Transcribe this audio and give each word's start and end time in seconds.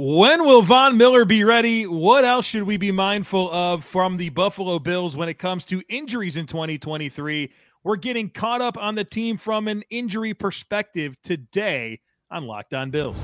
When 0.00 0.44
will 0.44 0.62
Von 0.62 0.96
Miller 0.96 1.24
be 1.24 1.42
ready? 1.42 1.84
What 1.84 2.24
else 2.24 2.46
should 2.46 2.62
we 2.62 2.76
be 2.76 2.92
mindful 2.92 3.50
of 3.50 3.84
from 3.84 4.16
the 4.16 4.28
Buffalo 4.28 4.78
Bills 4.78 5.16
when 5.16 5.28
it 5.28 5.40
comes 5.40 5.64
to 5.64 5.82
injuries 5.88 6.36
in 6.36 6.46
2023? 6.46 7.50
We're 7.82 7.96
getting 7.96 8.30
caught 8.30 8.60
up 8.60 8.78
on 8.78 8.94
the 8.94 9.02
team 9.02 9.38
from 9.38 9.66
an 9.66 9.82
injury 9.90 10.34
perspective 10.34 11.20
today 11.22 11.98
on 12.30 12.46
Locked 12.46 12.74
On 12.74 12.92
Bills. 12.92 13.20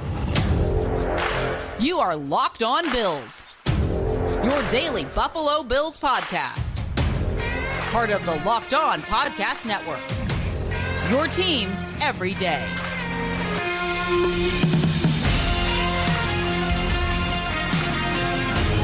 You 1.78 2.00
are 2.00 2.16
Locked 2.16 2.64
On 2.64 2.90
Bills, 2.90 3.44
your 4.42 4.60
daily 4.70 5.04
Buffalo 5.14 5.62
Bills 5.62 5.96
podcast. 5.96 6.76
Part 7.92 8.10
of 8.10 8.26
the 8.26 8.34
Locked 8.44 8.74
On 8.74 9.00
Podcast 9.02 9.64
Network. 9.64 10.02
Your 11.08 11.28
team 11.28 11.70
every 12.00 12.34
day. 12.34 12.66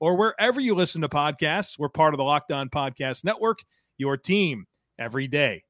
or 0.00 0.16
wherever 0.16 0.60
you 0.60 0.74
listen 0.74 1.02
to 1.02 1.08
podcasts. 1.08 1.78
We're 1.78 1.90
part 1.90 2.14
of 2.14 2.18
the 2.18 2.24
Locked 2.24 2.50
On 2.50 2.68
Podcast 2.68 3.22
Network, 3.22 3.60
your 3.98 4.16
team 4.16 4.64
every 4.98 5.28
day. 5.28 5.62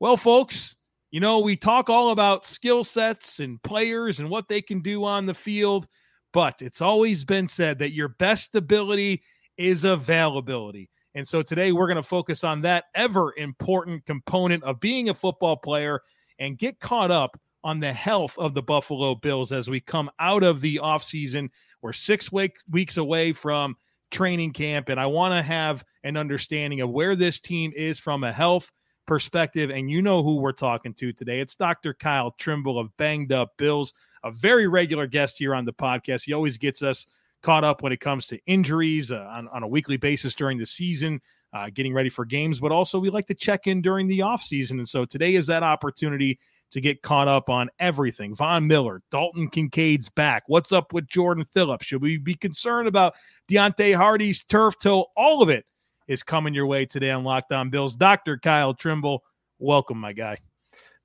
Well, 0.00 0.16
folks, 0.16 0.76
you 1.10 1.20
know, 1.20 1.38
we 1.38 1.56
talk 1.56 1.88
all 1.88 2.10
about 2.10 2.44
skill 2.44 2.84
sets 2.84 3.40
and 3.40 3.62
players 3.62 4.20
and 4.20 4.28
what 4.28 4.48
they 4.48 4.60
can 4.60 4.80
do 4.80 5.04
on 5.04 5.24
the 5.24 5.34
field, 5.34 5.88
but 6.32 6.60
it's 6.60 6.82
always 6.82 7.24
been 7.24 7.48
said 7.48 7.78
that 7.78 7.92
your 7.94 8.08
best 8.08 8.54
ability 8.54 9.22
is 9.56 9.84
availability. 9.84 10.90
And 11.14 11.26
so 11.26 11.42
today 11.42 11.72
we're 11.72 11.86
going 11.86 11.96
to 11.96 12.02
focus 12.02 12.44
on 12.44 12.60
that 12.62 12.84
ever 12.94 13.34
important 13.36 14.04
component 14.06 14.62
of 14.64 14.80
being 14.80 15.08
a 15.08 15.14
football 15.14 15.56
player 15.56 16.02
and 16.38 16.58
get 16.58 16.78
caught 16.78 17.10
up 17.10 17.40
on 17.64 17.80
the 17.80 17.92
health 17.92 18.38
of 18.38 18.54
the 18.54 18.62
Buffalo 18.62 19.14
Bills 19.14 19.50
as 19.50 19.68
we 19.68 19.80
come 19.80 20.10
out 20.20 20.42
of 20.42 20.60
the 20.60 20.76
offseason 20.76 21.48
we're 21.82 21.92
six 21.92 22.32
week, 22.32 22.56
weeks 22.70 22.96
away 22.96 23.32
from 23.32 23.76
training 24.10 24.52
camp, 24.52 24.88
and 24.88 24.98
I 24.98 25.06
want 25.06 25.32
to 25.32 25.42
have 25.42 25.84
an 26.04 26.16
understanding 26.16 26.80
of 26.80 26.90
where 26.90 27.14
this 27.14 27.40
team 27.40 27.72
is 27.76 27.98
from 27.98 28.24
a 28.24 28.32
health 28.32 28.70
perspective. 29.06 29.70
And 29.70 29.90
you 29.90 30.02
know 30.02 30.22
who 30.22 30.36
we're 30.36 30.52
talking 30.52 30.94
to 30.94 31.12
today. 31.12 31.40
It's 31.40 31.54
Dr. 31.54 31.94
Kyle 31.94 32.32
Trimble 32.32 32.78
of 32.78 32.96
Banged 32.96 33.32
Up 33.32 33.56
Bills, 33.56 33.92
a 34.24 34.30
very 34.30 34.66
regular 34.66 35.06
guest 35.06 35.38
here 35.38 35.54
on 35.54 35.64
the 35.64 35.72
podcast. 35.72 36.24
He 36.24 36.32
always 36.32 36.58
gets 36.58 36.82
us 36.82 37.06
caught 37.42 37.64
up 37.64 37.82
when 37.82 37.92
it 37.92 38.00
comes 38.00 38.26
to 38.26 38.38
injuries 38.46 39.12
uh, 39.12 39.26
on, 39.30 39.48
on 39.48 39.62
a 39.62 39.68
weekly 39.68 39.96
basis 39.96 40.34
during 40.34 40.58
the 40.58 40.66
season. 40.66 41.20
Uh, 41.54 41.70
getting 41.72 41.94
ready 41.94 42.10
for 42.10 42.26
games, 42.26 42.60
but 42.60 42.70
also 42.70 42.98
we 42.98 43.08
like 43.08 43.26
to 43.26 43.32
check 43.32 43.66
in 43.66 43.80
during 43.80 44.06
the 44.06 44.18
offseason. 44.18 44.72
And 44.72 44.86
so 44.86 45.06
today 45.06 45.34
is 45.34 45.46
that 45.46 45.62
opportunity 45.62 46.38
to 46.70 46.80
get 46.80 47.02
caught 47.02 47.28
up 47.28 47.48
on 47.48 47.70
everything. 47.78 48.34
Von 48.34 48.66
Miller, 48.66 49.02
Dalton 49.10 49.48
Kincaid's 49.48 50.08
back. 50.08 50.44
What's 50.46 50.72
up 50.72 50.92
with 50.92 51.06
Jordan 51.06 51.46
Phillips? 51.54 51.86
Should 51.86 52.02
we 52.02 52.18
be 52.18 52.34
concerned 52.34 52.88
about 52.88 53.14
Deonte 53.48 53.96
Harty's 53.96 54.44
turf 54.44 54.78
toe? 54.78 55.06
All 55.16 55.42
of 55.42 55.48
it 55.48 55.64
is 56.06 56.22
coming 56.22 56.54
your 56.54 56.66
way 56.66 56.86
today 56.86 57.10
on 57.10 57.24
Locked 57.24 57.52
On 57.52 57.70
Bills. 57.70 57.94
Dr. 57.94 58.38
Kyle 58.38 58.74
Trimble, 58.74 59.22
welcome, 59.58 59.98
my 59.98 60.12
guy. 60.12 60.38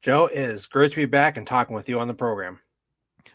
Joe, 0.01 0.25
it 0.27 0.37
is 0.37 0.67
great 0.67 0.91
to 0.91 0.97
be 0.97 1.05
back 1.05 1.37
and 1.37 1.47
talking 1.47 1.75
with 1.75 1.87
you 1.87 1.99
on 1.99 2.07
the 2.07 2.13
program. 2.13 2.59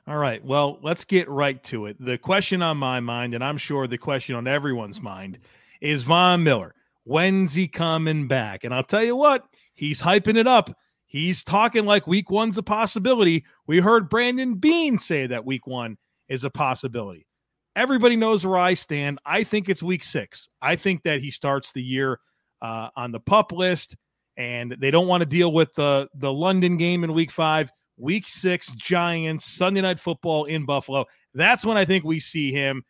All 0.07 0.17
right. 0.17 0.43
Well, 0.45 0.79
let's 0.83 1.05
get 1.05 1.29
right 1.29 1.63
to 1.65 1.87
it. 1.87 1.97
The 2.01 2.17
question 2.17 2.63
on 2.63 2.79
my 2.79 3.01
mind, 3.01 3.35
and 3.35 3.45
I'm 3.45 3.59
sure 3.59 3.87
the 3.87 3.99
question 3.99 4.35
on 4.35 4.47
everyone's 4.47 5.01
mind, 5.01 5.39
is 5.81 6.03
Von 6.03 6.43
Miller. 6.43 6.75
When's 7.05 7.55
he 7.55 7.69
coming 7.69 8.29
back? 8.29 8.65
And 8.65 8.75
I'll 8.75 8.83
tell 8.83 9.05
you 9.05 9.17
what, 9.17 9.45
he's 9.75 10.03
hyping 10.03 10.37
it 10.37 10.47
up 10.47 10.77
He's 11.09 11.43
talking 11.43 11.87
like 11.87 12.07
week 12.07 12.31
one's 12.31 12.59
a 12.59 12.63
possibility. 12.63 13.45
We 13.67 13.81
heard 13.81 14.11
Brandon 14.11 14.55
Beane 14.57 14.99
say 14.99 15.27
that 15.27 15.47
week 15.47 15.67
one 15.67 15.97
is 16.29 16.45
a 16.45 16.51
possibility. 16.51 17.27
Everybody 17.75 18.15
knows 18.15 18.47
where 18.47 18.59
I 18.59 18.75
stand. 18.75 19.19
I 19.25 19.43
think 19.43 19.71
it's 19.71 19.83
week 19.83 20.05
six. 20.05 20.49
I 20.61 20.77
think 20.77 21.03
that 21.05 21.21
he 21.21 21.31
starts 21.31 21.73
the 21.73 21.83
year 21.83 22.21
uh, 22.61 22.89
on 22.95 23.13
the 23.13 23.21
pup 23.21 23.53
list, 23.53 23.97
and 24.37 24.77
they 24.79 24.91
don't 24.91 25.07
want 25.07 25.23
to 25.23 25.27
deal 25.27 25.51
with 25.51 25.75
the, 25.75 26.09
the 26.15 26.33
London 26.33 26.77
game 26.77 27.05
in 27.05 27.15
week 27.15 27.31
five. 27.31 27.71
Week 27.97 28.29
six, 28.29 28.71
Giants, 28.73 29.47
Sunday 29.47 29.81
night 29.81 30.01
football 30.01 30.45
in 30.45 30.67
Buffalo. 30.67 31.07
That's 31.33 31.65
when 31.65 31.79
I 31.79 31.87
think 31.87 32.05
we 32.05 32.21
see 32.21 32.53
him. 32.53 32.85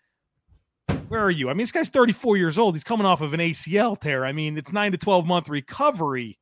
Where 1.06 1.22
are 1.22 1.30
you? 1.30 1.48
I 1.48 1.52
mean, 1.52 1.62
this 1.62 1.72
guy's 1.72 1.88
34 1.88 2.36
years 2.36 2.58
old. 2.58 2.74
He's 2.74 2.84
coming 2.84 3.06
off 3.06 3.20
of 3.20 3.32
an 3.32 3.40
ACL 3.40 3.98
tear. 3.98 4.26
I 4.26 4.32
mean, 4.32 4.58
it's 4.58 4.72
nine 4.72 4.92
to 4.92 4.98
12 4.98 5.24
month 5.24 5.48
recovery 5.48 6.38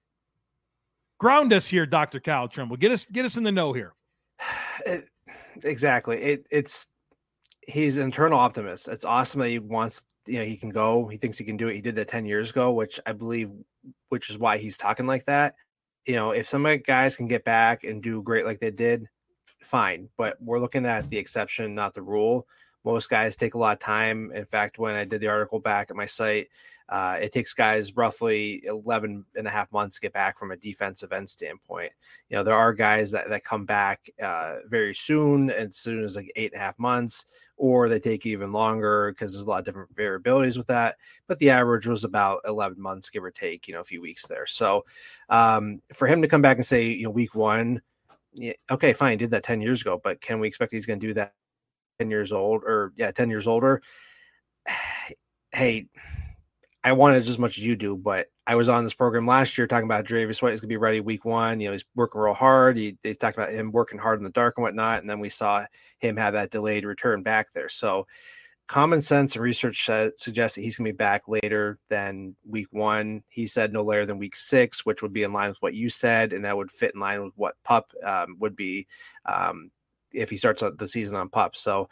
ground 1.19 1.53
us 1.53 1.67
here, 1.67 1.87
Doctor 1.87 2.21
Kyle 2.21 2.49
Trimble. 2.49 2.77
Get 2.77 2.93
us 2.93 3.07
get 3.07 3.25
us 3.25 3.37
in 3.37 3.43
the 3.43 3.53
know 3.53 3.73
here. 3.73 3.95
It, 4.85 5.09
exactly. 5.65 6.23
It, 6.23 6.47
it's 6.51 6.87
he's 7.63 7.97
an 7.97 8.09
eternal 8.09 8.39
optimist. 8.39 8.87
It's 8.89 9.07
awesome 9.07 9.41
that 9.41 9.49
he 9.49 9.59
wants. 9.59 10.05
You 10.27 10.41
know, 10.41 10.45
he 10.45 10.57
can 10.57 10.69
go. 10.69 11.09
He 11.09 11.17
thinks 11.17 11.39
he 11.39 11.45
can 11.45 11.57
do 11.57 11.69
it. 11.69 11.75
He 11.75 11.81
did 11.81 11.97
that 11.97 12.09
ten 12.09 12.27
years 12.27 12.51
ago, 12.51 12.73
which 12.73 13.01
I 13.07 13.13
believe, 13.13 13.51
which 14.11 14.31
is 14.31 14.39
why 14.39 14.59
he's 14.59 14.77
talking 14.77 15.07
like 15.07 15.25
that. 15.25 15.55
You 16.05 16.15
know, 16.15 16.31
if 16.31 16.47
some 16.47 16.65
guys 16.87 17.17
can 17.17 17.27
get 17.27 17.43
back 17.43 17.83
and 17.83 18.03
do 18.03 18.23
great 18.23 18.45
like 18.45 18.61
they 18.61 18.71
did, 18.71 19.09
fine. 19.63 20.09
But 20.17 20.37
we're 20.41 20.61
looking 20.61 20.87
at 20.87 21.09
the 21.11 21.19
exception, 21.19 21.75
not 21.75 21.95
the 21.95 22.03
rule. 22.03 22.47
Most 22.85 23.11
guys 23.11 23.35
take 23.35 23.55
a 23.55 23.59
lot 23.59 23.73
of 23.73 23.81
time. 23.81 24.31
In 24.33 24.45
fact, 24.45 24.79
when 24.79 24.95
I 24.95 25.05
did 25.05 25.21
the 25.21 25.29
article 25.29 25.59
back 25.59 25.91
at 25.91 25.97
my 25.97 26.07
site, 26.07 26.49
uh, 26.89 27.19
it 27.21 27.33
takes 27.33 27.53
guys 27.53 27.97
roughly 27.97 28.65
11 28.65 29.25
and 29.35 29.47
a 29.47 29.51
half 29.51 29.71
months 29.73 29.97
to 29.97 30.03
get 30.03 30.13
back 30.13 30.39
from 30.39 30.53
a 30.53 30.57
defensive 30.57 31.13
end 31.13 31.29
standpoint. 31.29 31.91
You 32.29 32.37
know, 32.37 32.45
there 32.45 32.55
are 32.55 32.73
guys 32.73 33.11
that, 33.11 33.29
that 33.29 33.45
come 33.45 33.65
back 33.65 34.09
uh, 34.23 34.57
very 34.69 34.95
soon, 34.95 35.51
as 35.51 35.77
soon 35.77 36.05
as 36.05 36.15
like 36.15 36.31
eight 36.37 36.53
and 36.53 36.61
a 36.61 36.65
half 36.65 36.79
months, 36.79 37.25
or 37.57 37.89
they 37.89 37.99
take 37.99 38.25
even 38.25 38.53
longer 38.53 39.11
because 39.11 39.33
there's 39.33 39.45
a 39.45 39.49
lot 39.49 39.61
of 39.61 39.65
different 39.65 39.95
variabilities 39.97 40.57
with 40.57 40.67
that. 40.69 40.97
But 41.27 41.39
the 41.39 41.51
average 41.51 41.87
was 41.87 42.05
about 42.05 42.41
11 42.47 42.81
months, 42.81 43.11
give 43.11 43.25
or 43.25 43.31
take, 43.31 43.67
you 43.67 43.75
know, 43.75 43.81
a 43.81 43.85
few 43.85 44.01
weeks 44.01 44.27
there. 44.27 44.47
So 44.47 44.85
um, 45.29 45.83
for 45.93 46.07
him 46.07 46.23
to 46.23 46.29
come 46.29 46.43
back 46.43 46.59
and 46.59 46.67
say, 46.67 46.85
you 46.85 47.05
know, 47.05 47.11
week 47.11 47.35
one, 47.35 47.81
yeah, 48.35 48.53
okay, 48.71 48.93
fine, 48.93 49.19
did 49.19 49.31
that 49.31 49.43
10 49.43 49.61
years 49.61 49.81
ago, 49.81 50.01
but 50.03 50.21
can 50.21 50.39
we 50.39 50.47
expect 50.47 50.71
he's 50.71 50.87
going 50.87 51.01
to 51.01 51.07
do 51.07 51.15
that 51.15 51.35
10 51.99 52.11
years 52.11 52.31
old 52.31 52.63
or, 52.65 52.93
yeah, 52.97 53.11
10 53.11 53.29
years 53.29 53.47
older? 53.47 53.83
Hey, 55.53 55.89
I 56.87 56.93
want 56.93 57.17
it 57.17 57.27
as 57.27 57.37
much 57.37 57.59
as 57.59 57.67
you 57.67 57.75
do, 57.75 57.97
but 57.97 58.29
I 58.47 58.55
was 58.55 58.69
on 58.69 58.85
this 58.85 58.95
program 58.95 59.27
last 59.27 59.59
year 59.59 59.67
talking 59.67 59.89
about 59.89 60.07
Davis 60.07 60.41
White 60.41 60.53
is 60.53 60.61
going 60.61 60.69
to 60.69 60.73
be 60.73 60.77
ready 60.77 61.01
week 61.01 61.25
one. 61.25 61.59
You 61.59 61.67
know, 61.67 61.73
he's 61.73 61.85
working 61.97 62.21
real 62.21 62.33
hard. 62.33 62.77
He, 62.77 62.97
they 63.03 63.13
talked 63.13 63.37
about 63.37 63.51
him 63.51 63.73
working 63.73 63.99
hard 63.99 64.21
in 64.21 64.23
the 64.23 64.31
dark 64.31 64.55
and 64.57 64.63
whatnot. 64.63 65.01
And 65.01 65.11
then 65.11 65.19
we 65.19 65.29
saw 65.29 65.67
him 65.99 66.17
have 66.17 66.35
that 66.35 66.53
delayed 66.53 66.85
return 66.85 67.25
back 67.25 67.49
there. 67.53 67.69
So 67.69 68.07
common 68.69 69.03
sense 69.03 69.35
and 69.35 69.43
research 69.43 69.85
suggests 69.85 70.55
that 70.55 70.63
he's 70.63 70.77
going 70.77 70.87
to 70.87 70.93
be 70.93 70.97
back 70.97 71.23
later 71.27 71.81
than 71.89 72.37
week 72.49 72.69
one. 72.71 73.25
He 73.31 73.49
said 73.49 73.73
no 73.73 73.83
later 73.83 74.07
than 74.07 74.19
week 74.19 74.37
six, 74.37 74.87
which 74.87 75.03
would 75.03 75.13
be 75.13 75.25
in 75.25 75.33
line 75.33 75.49
with 75.49 75.63
what 75.63 75.75
you 75.75 75.91
said. 75.91 76.33
And 76.33 76.45
that 76.45 76.57
would 76.57 76.71
fit 76.71 76.95
in 76.95 77.01
line 77.01 77.21
with 77.25 77.33
what 77.35 77.57
pup 77.65 77.91
um, 78.05 78.37
would 78.39 78.55
be 78.55 78.87
um, 79.25 79.73
if 80.13 80.31
he 80.31 80.37
starts 80.37 80.63
the 80.79 80.87
season 80.87 81.17
on 81.17 81.31
pup. 81.31 81.57
So, 81.57 81.89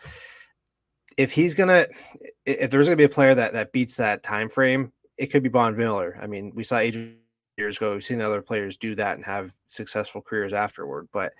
if 1.16 1.32
he's 1.32 1.54
gonna 1.54 1.86
if 2.46 2.70
there's 2.70 2.86
gonna 2.86 2.96
be 2.96 3.04
a 3.04 3.08
player 3.08 3.34
that 3.34 3.52
that 3.52 3.72
beats 3.72 3.96
that 3.96 4.22
time 4.22 4.48
frame, 4.48 4.92
it 5.18 5.26
could 5.26 5.42
be 5.42 5.48
Von 5.48 5.76
Miller. 5.76 6.18
I 6.20 6.26
mean, 6.26 6.52
we 6.54 6.64
saw 6.64 6.78
Adrian 6.78 7.18
years 7.56 7.76
ago. 7.76 7.92
We've 7.92 8.04
seen 8.04 8.20
other 8.20 8.42
players 8.42 8.76
do 8.76 8.94
that 8.96 9.16
and 9.16 9.24
have 9.24 9.52
successful 9.68 10.22
careers 10.22 10.52
afterward. 10.52 11.08
But 11.12 11.32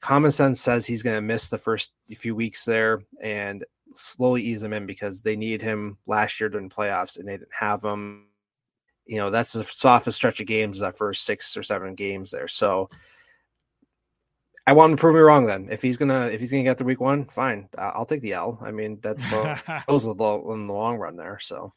common 0.00 0.30
sense 0.30 0.60
says 0.60 0.86
he's 0.86 1.02
going 1.02 1.16
to 1.16 1.22
miss 1.22 1.50
the 1.50 1.58
first 1.58 1.92
few 2.16 2.34
weeks 2.34 2.64
there 2.64 3.02
and 3.20 3.64
slowly 3.92 4.42
ease 4.42 4.62
him 4.62 4.72
in 4.72 4.86
because 4.86 5.22
they 5.22 5.36
need 5.36 5.62
him 5.62 5.98
last 6.06 6.40
year 6.40 6.48
during 6.48 6.70
playoffs 6.70 7.18
and 7.18 7.28
they 7.28 7.36
didn't 7.36 7.48
have 7.52 7.82
him. 7.82 8.26
You 9.06 9.16
know, 9.16 9.30
that's 9.30 9.52
the 9.52 9.64
softest 9.64 10.16
stretch 10.16 10.40
of 10.40 10.46
games 10.46 10.78
that 10.78 10.96
first 10.96 11.24
six 11.24 11.56
or 11.56 11.62
seven 11.62 11.94
games 11.94 12.30
there. 12.30 12.48
So 12.48 12.88
I 14.66 14.72
want 14.72 14.90
him 14.90 14.96
to 14.96 15.00
prove 15.00 15.14
me 15.14 15.20
wrong. 15.20 15.46
Then, 15.46 15.68
if 15.70 15.82
he's 15.82 15.96
gonna 15.96 16.26
if 16.26 16.40
he's 16.40 16.50
gonna 16.50 16.62
get 16.64 16.78
the 16.78 16.84
week 16.84 17.00
one, 17.00 17.26
fine. 17.26 17.68
I'll 17.76 18.06
take 18.06 18.22
the 18.22 18.34
L. 18.34 18.58
I 18.62 18.70
mean, 18.70 18.98
that's 19.02 19.32
uh, 19.32 19.58
those 19.88 20.04
in 20.04 20.16
the 20.16 20.72
long 20.72 20.98
run 20.98 21.16
there. 21.16 21.38
So, 21.40 21.72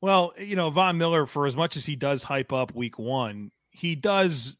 well, 0.00 0.32
you 0.38 0.56
know, 0.56 0.70
Von 0.70 0.98
Miller, 0.98 1.26
for 1.26 1.46
as 1.46 1.56
much 1.56 1.76
as 1.76 1.84
he 1.84 1.96
does 1.96 2.22
hype 2.22 2.52
up 2.52 2.74
week 2.74 2.98
one, 2.98 3.50
he 3.70 3.94
does 3.94 4.58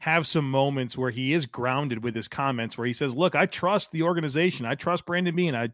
have 0.00 0.26
some 0.26 0.50
moments 0.50 0.98
where 0.98 1.10
he 1.10 1.32
is 1.32 1.46
grounded 1.46 2.04
with 2.04 2.14
his 2.14 2.28
comments, 2.28 2.76
where 2.76 2.86
he 2.86 2.92
says, 2.92 3.14
"Look, 3.14 3.34
I 3.34 3.46
trust 3.46 3.92
the 3.92 4.02
organization. 4.02 4.66
I 4.66 4.74
trust 4.74 5.06
Brandon 5.06 5.34
Beane. 5.34 5.54
I 5.54 5.68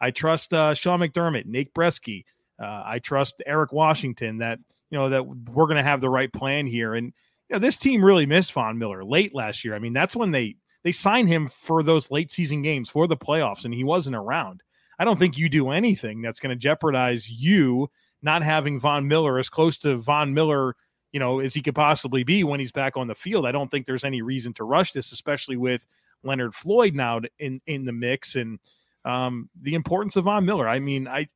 I 0.00 0.10
trust 0.10 0.52
uh, 0.52 0.74
Sean 0.74 1.00
McDermott, 1.00 1.46
Nate 1.46 1.74
Breske, 1.74 2.24
Uh, 2.58 2.82
I 2.84 2.98
trust 3.00 3.42
Eric 3.46 3.72
Washington 3.72 4.38
that 4.38 4.58
you 4.90 4.98
know 4.98 5.10
that 5.10 5.26
we're 5.26 5.66
going 5.66 5.76
to 5.76 5.82
have 5.82 6.00
the 6.00 6.10
right 6.10 6.32
plan 6.32 6.66
here. 6.66 6.94
And 6.94 7.12
you 7.48 7.54
know, 7.54 7.58
this 7.58 7.76
team 7.76 8.04
really 8.04 8.26
missed 8.26 8.52
Von 8.52 8.78
Miller 8.78 9.04
late 9.04 9.34
last 9.34 9.64
year. 9.64 9.74
I 9.74 9.78
mean, 9.78 9.92
that's 9.92 10.16
when 10.16 10.30
they 10.30 10.56
they 10.82 10.92
signed 10.92 11.28
him 11.28 11.48
for 11.48 11.82
those 11.82 12.10
late 12.10 12.32
season 12.32 12.62
games 12.62 12.88
for 12.88 13.06
the 13.06 13.16
playoffs, 13.16 13.64
and 13.64 13.74
he 13.74 13.84
wasn't 13.84 14.16
around. 14.16 14.62
I 14.98 15.04
don't 15.04 15.18
think 15.18 15.38
you 15.38 15.48
do 15.48 15.70
anything 15.70 16.20
that's 16.20 16.40
going 16.40 16.50
to 16.50 16.60
jeopardize 16.60 17.30
you 17.30 17.90
not 18.22 18.42
having 18.42 18.78
Von 18.78 19.08
Miller 19.08 19.38
as 19.38 19.48
close 19.48 19.78
to 19.78 19.96
Von 19.96 20.34
Miller, 20.34 20.76
you 21.12 21.20
know, 21.20 21.40
as 21.40 21.54
he 21.54 21.62
could 21.62 21.74
possibly 21.74 22.22
be 22.22 22.44
when 22.44 22.60
he's 22.60 22.72
back 22.72 22.96
on 22.96 23.06
the 23.06 23.14
field. 23.14 23.46
I 23.46 23.52
don't 23.52 23.70
think 23.70 23.86
there's 23.86 24.04
any 24.04 24.20
reason 24.20 24.52
to 24.54 24.64
rush 24.64 24.92
this, 24.92 25.12
especially 25.12 25.56
with 25.56 25.86
Leonard 26.22 26.54
Floyd 26.54 26.94
now 26.94 27.20
in 27.38 27.60
in 27.66 27.84
the 27.84 27.92
mix 27.92 28.36
and 28.36 28.58
um, 29.04 29.48
the 29.62 29.74
importance 29.74 30.16
of 30.16 30.24
Von 30.24 30.44
Miller. 30.44 30.68
I 30.68 30.78
mean, 30.78 31.08
I 31.08 31.28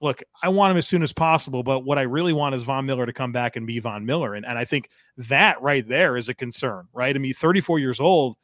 look, 0.00 0.22
I 0.42 0.48
want 0.48 0.70
him 0.70 0.76
as 0.76 0.86
soon 0.86 1.02
as 1.02 1.12
possible, 1.12 1.62
but 1.62 1.80
what 1.80 1.98
I 1.98 2.02
really 2.02 2.32
want 2.32 2.54
is 2.54 2.62
Von 2.62 2.86
Miller 2.86 3.06
to 3.06 3.12
come 3.12 3.32
back 3.32 3.56
and 3.56 3.66
be 3.66 3.80
Von 3.80 4.06
Miller. 4.06 4.34
And, 4.34 4.46
and 4.46 4.56
I 4.56 4.64
think 4.64 4.90
that 5.16 5.60
right 5.60 5.86
there 5.86 6.16
is 6.16 6.28
a 6.28 6.34
concern, 6.34 6.86
right? 6.92 7.14
I 7.14 7.18
mean, 7.18 7.34
34 7.34 7.80
years 7.80 7.98
old, 7.98 8.36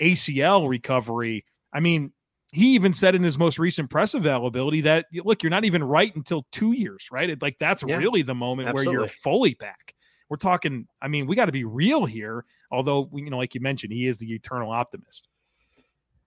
ACL 0.00 0.68
recovery. 0.68 1.44
I 1.72 1.80
mean, 1.80 2.12
he 2.52 2.74
even 2.74 2.92
said 2.92 3.14
in 3.14 3.22
his 3.22 3.38
most 3.38 3.58
recent 3.58 3.90
press 3.90 4.14
availability 4.14 4.80
that 4.82 5.06
look, 5.24 5.42
you're 5.42 5.50
not 5.50 5.64
even 5.64 5.84
right 5.84 6.14
until 6.16 6.46
two 6.50 6.72
years, 6.72 7.06
right? 7.12 7.30
It, 7.30 7.42
like 7.42 7.56
that's 7.60 7.84
yeah, 7.86 7.96
really 7.96 8.22
the 8.22 8.34
moment 8.34 8.68
absolutely. 8.68 8.96
where 8.96 9.00
you're 9.00 9.08
fully 9.08 9.54
back. 9.54 9.94
We're 10.28 10.36
talking. 10.36 10.86
I 11.00 11.08
mean, 11.08 11.26
we 11.26 11.36
got 11.36 11.46
to 11.46 11.52
be 11.52 11.64
real 11.64 12.06
here. 12.06 12.44
Although 12.70 13.10
you 13.12 13.30
know, 13.30 13.38
like 13.38 13.54
you 13.54 13.60
mentioned, 13.60 13.92
he 13.92 14.06
is 14.06 14.16
the 14.18 14.32
eternal 14.32 14.70
optimist. 14.70 15.28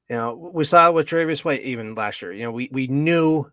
You 0.10 0.18
know, 0.18 0.52
we 0.54 0.66
saw 0.66 0.92
with 0.92 1.08
Tre'Davious 1.08 1.46
White 1.46 1.62
even 1.62 1.96
last 1.96 2.22
year. 2.22 2.34
You 2.34 2.44
know, 2.44 2.52
we 2.52 2.70
we 2.72 2.88
knew 2.88 3.50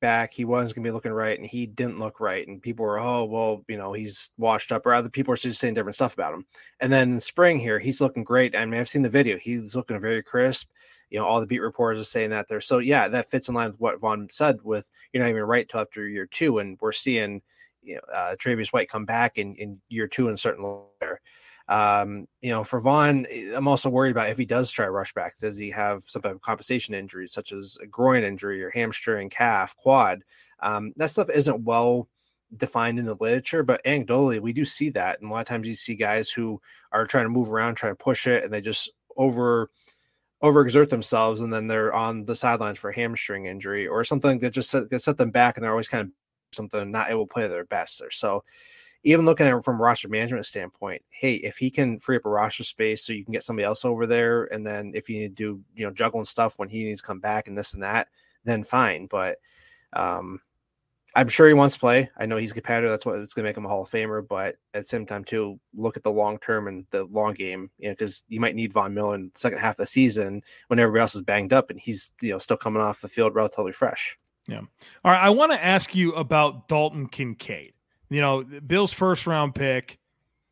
back 0.00 0.32
he 0.32 0.44
wasn't 0.44 0.76
going 0.76 0.84
to 0.84 0.88
be 0.88 0.92
looking 0.92 1.12
right, 1.12 1.38
and 1.38 1.46
he 1.46 1.66
didn't 1.66 1.98
look 1.98 2.20
right, 2.20 2.46
and 2.46 2.62
people 2.62 2.84
were, 2.84 2.98
oh 2.98 3.24
well, 3.24 3.64
you 3.68 3.76
know, 3.76 3.92
he's 3.92 4.30
washed 4.38 4.72
up, 4.72 4.86
or 4.86 4.94
other 4.94 5.08
people 5.08 5.34
are 5.34 5.36
just 5.36 5.60
saying 5.60 5.74
different 5.74 5.96
stuff 5.96 6.14
about 6.14 6.34
him. 6.34 6.46
And 6.80 6.92
then 6.92 7.12
in 7.12 7.20
spring 7.20 7.58
here, 7.58 7.78
he's 7.78 8.00
looking 8.00 8.24
great. 8.24 8.56
I 8.56 8.64
mean, 8.64 8.80
I've 8.80 8.88
seen 8.88 9.02
the 9.02 9.10
video; 9.10 9.36
he's 9.38 9.74
looking 9.74 9.98
very 9.98 10.22
crisp 10.22 10.68
you 11.10 11.18
know 11.18 11.24
all 11.24 11.40
the 11.40 11.46
beat 11.46 11.60
reporters 11.60 12.00
are 12.00 12.04
saying 12.04 12.30
that 12.30 12.48
there. 12.48 12.60
So 12.60 12.78
yeah, 12.78 13.08
that 13.08 13.30
fits 13.30 13.48
in 13.48 13.54
line 13.54 13.70
with 13.70 13.80
what 13.80 14.00
Von 14.00 14.28
said. 14.30 14.58
With 14.62 14.88
you're 15.12 15.22
not 15.22 15.30
even 15.30 15.42
right 15.42 15.68
till 15.68 15.80
after 15.80 16.06
year 16.06 16.26
two, 16.26 16.58
and 16.58 16.78
we're 16.80 16.92
seeing 16.92 17.42
you 17.82 17.94
know 17.96 18.00
uh, 18.12 18.36
Tre'Davious 18.36 18.68
White 18.68 18.90
come 18.90 19.04
back 19.04 19.38
in 19.38 19.54
in 19.56 19.80
year 19.88 20.06
two 20.06 20.28
and 20.28 20.38
certain 20.38 20.82
there. 21.00 21.20
Um, 21.68 22.26
you 22.40 22.50
know, 22.50 22.64
for 22.64 22.80
Von, 22.80 23.26
I'm 23.54 23.68
also 23.68 23.90
worried 23.90 24.10
about 24.10 24.30
if 24.30 24.38
he 24.38 24.46
does 24.46 24.70
try 24.70 24.88
rush 24.88 25.12
back, 25.12 25.38
does 25.38 25.58
he 25.58 25.68
have 25.70 26.02
some 26.06 26.22
type 26.22 26.34
of 26.34 26.40
compensation 26.40 26.94
injuries, 26.94 27.32
such 27.32 27.52
as 27.52 27.76
a 27.82 27.86
groin 27.86 28.24
injury 28.24 28.62
or 28.62 28.70
hamstring, 28.70 29.28
calf, 29.28 29.76
quad? 29.76 30.22
Um, 30.60 30.92
that 30.96 31.10
stuff 31.10 31.28
isn't 31.30 31.64
well 31.64 32.08
defined 32.56 32.98
in 32.98 33.04
the 33.04 33.16
literature, 33.20 33.62
but 33.62 33.84
anecdotally, 33.84 34.40
we 34.40 34.54
do 34.54 34.64
see 34.64 34.88
that. 34.90 35.20
And 35.20 35.30
a 35.30 35.32
lot 35.32 35.40
of 35.40 35.46
times 35.46 35.68
you 35.68 35.74
see 35.74 35.94
guys 35.94 36.30
who 36.30 36.60
are 36.92 37.06
trying 37.06 37.26
to 37.26 37.30
move 37.30 37.52
around, 37.52 37.74
trying 37.74 37.92
to 37.92 38.02
push 38.02 38.26
it, 38.26 38.44
and 38.44 38.52
they 38.52 38.62
just 38.62 38.90
over 39.16 39.70
overexert 40.42 40.88
themselves 40.88 41.40
and 41.40 41.52
then 41.52 41.66
they're 41.66 41.92
on 41.92 42.24
the 42.24 42.36
sidelines 42.36 42.78
for 42.78 42.92
hamstring 42.92 43.46
injury 43.46 43.88
or 43.88 44.04
something 44.04 44.38
that 44.38 44.52
just 44.52 44.70
set, 44.70 44.84
set 45.00 45.18
them 45.18 45.30
back 45.30 45.56
and 45.56 45.64
they're 45.64 45.72
always 45.72 45.88
kind 45.88 46.06
of 46.06 46.12
something 46.52 46.90
not 46.90 47.10
able 47.10 47.26
to 47.26 47.32
play 47.32 47.48
their 47.48 47.64
best 47.64 47.98
there. 47.98 48.10
So 48.10 48.44
even 49.04 49.24
looking 49.24 49.46
at 49.46 49.56
it 49.56 49.64
from 49.64 49.76
a 49.76 49.82
roster 49.82 50.08
management 50.08 50.46
standpoint, 50.46 51.02
hey, 51.10 51.34
if 51.36 51.56
he 51.56 51.70
can 51.70 51.98
free 51.98 52.16
up 52.16 52.26
a 52.26 52.28
roster 52.28 52.64
space 52.64 53.04
so 53.04 53.12
you 53.12 53.24
can 53.24 53.32
get 53.32 53.44
somebody 53.44 53.64
else 53.64 53.84
over 53.84 54.06
there, 54.06 54.44
and 54.52 54.66
then 54.66 54.92
if 54.94 55.08
you 55.08 55.18
need 55.18 55.36
to 55.36 55.42
do, 55.42 55.64
you 55.74 55.86
know, 55.86 55.92
juggling 55.92 56.24
stuff 56.24 56.58
when 56.58 56.68
he 56.68 56.84
needs 56.84 57.00
to 57.00 57.06
come 57.06 57.20
back 57.20 57.48
and 57.48 57.56
this 57.56 57.74
and 57.74 57.82
that, 57.82 58.08
then 58.44 58.64
fine. 58.64 59.06
But 59.06 59.38
um 59.92 60.40
I'm 61.14 61.28
sure 61.28 61.48
he 61.48 61.54
wants 61.54 61.74
to 61.74 61.80
play. 61.80 62.10
I 62.18 62.26
know 62.26 62.36
he's 62.36 62.52
competitive. 62.52 62.90
That's 62.90 63.06
what's 63.06 63.34
going 63.34 63.44
to 63.44 63.48
make 63.48 63.56
him 63.56 63.64
a 63.64 63.68
Hall 63.68 63.82
of 63.82 63.90
Famer. 63.90 64.26
But 64.26 64.56
at 64.74 64.82
the 64.82 64.88
same 64.88 65.06
time, 65.06 65.24
too, 65.24 65.58
look 65.74 65.96
at 65.96 66.02
the 66.02 66.12
long 66.12 66.38
term 66.38 66.68
and 66.68 66.86
the 66.90 67.04
long 67.04 67.34
game. 67.34 67.70
You 67.78 67.88
know, 67.88 67.92
because 67.94 68.24
you 68.28 68.40
might 68.40 68.54
need 68.54 68.72
Von 68.72 68.94
Miller 68.94 69.14
in 69.14 69.30
the 69.32 69.38
second 69.38 69.58
half 69.58 69.74
of 69.74 69.78
the 69.78 69.86
season 69.86 70.42
when 70.68 70.78
everybody 70.78 71.00
else 71.00 71.14
is 71.14 71.22
banged 71.22 71.52
up 71.52 71.70
and 71.70 71.80
he's 71.80 72.12
you 72.20 72.30
know 72.30 72.38
still 72.38 72.56
coming 72.56 72.82
off 72.82 73.00
the 73.00 73.08
field 73.08 73.34
relatively 73.34 73.72
fresh. 73.72 74.18
Yeah. 74.46 74.60
All 75.04 75.12
right. 75.12 75.20
I 75.20 75.30
want 75.30 75.52
to 75.52 75.64
ask 75.64 75.94
you 75.94 76.12
about 76.12 76.68
Dalton 76.68 77.08
Kincaid. 77.08 77.72
You 78.10 78.20
know, 78.20 78.42
Bill's 78.42 78.92
first 78.92 79.26
round 79.26 79.54
pick, 79.54 79.98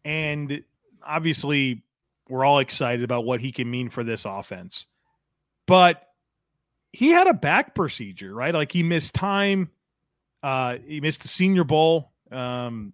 and 0.04 0.62
obviously 1.04 1.82
we're 2.28 2.44
all 2.44 2.58
excited 2.58 3.04
about 3.04 3.24
what 3.24 3.40
he 3.40 3.52
can 3.52 3.70
mean 3.70 3.88
for 3.88 4.04
this 4.04 4.24
offense. 4.24 4.86
But 5.66 6.02
he 6.92 7.10
had 7.10 7.26
a 7.26 7.34
back 7.34 7.74
procedure, 7.74 8.34
right? 8.34 8.54
Like 8.54 8.72
he 8.72 8.82
missed 8.82 9.14
time 9.14 9.70
uh, 10.46 10.78
he 10.86 11.00
missed 11.00 11.22
the 11.22 11.28
Senior 11.28 11.64
Bowl. 11.64 12.12
Um, 12.30 12.92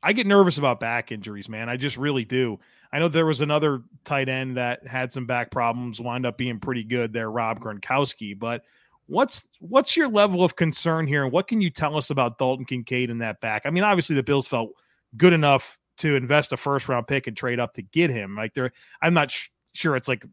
I 0.00 0.12
get 0.12 0.28
nervous 0.28 0.58
about 0.58 0.78
back 0.78 1.10
injuries, 1.10 1.48
man. 1.48 1.68
I 1.68 1.76
just 1.76 1.96
really 1.96 2.24
do. 2.24 2.60
I 2.92 3.00
know 3.00 3.08
there 3.08 3.26
was 3.26 3.40
another 3.40 3.82
tight 4.04 4.28
end 4.28 4.58
that 4.58 4.86
had 4.86 5.10
some 5.10 5.26
back 5.26 5.50
problems, 5.50 6.00
wound 6.00 6.24
up 6.24 6.38
being 6.38 6.60
pretty 6.60 6.84
good 6.84 7.12
there, 7.12 7.28
Rob 7.28 7.58
Gronkowski. 7.58 8.38
But 8.38 8.62
what's 9.06 9.46
what's 9.60 9.96
your 9.96 10.08
level 10.08 10.44
of 10.44 10.56
concern 10.56 11.06
here, 11.06 11.24
and 11.24 11.32
what 11.32 11.48
can 11.48 11.60
you 11.60 11.70
tell 11.70 11.96
us 11.96 12.10
about 12.10 12.38
Dalton 12.38 12.64
Kincaid 12.64 13.10
in 13.10 13.18
that 13.18 13.40
back? 13.40 13.62
I 13.64 13.70
mean, 13.70 13.84
obviously 13.84 14.16
the 14.16 14.22
Bills 14.22 14.46
felt 14.46 14.70
good 15.16 15.32
enough 15.32 15.78
to 15.98 16.16
invest 16.16 16.52
a 16.52 16.56
first 16.56 16.88
round 16.88 17.06
pick 17.06 17.26
and 17.26 17.36
trade 17.36 17.60
up 17.60 17.74
to 17.74 17.82
get 17.82 18.10
him. 18.10 18.34
Like 18.36 18.54
there, 18.54 18.72
I'm 19.00 19.14
not 19.14 19.30
sh- 19.30 19.48
sure 19.74 19.96
it's 19.96 20.08
like 20.08 20.24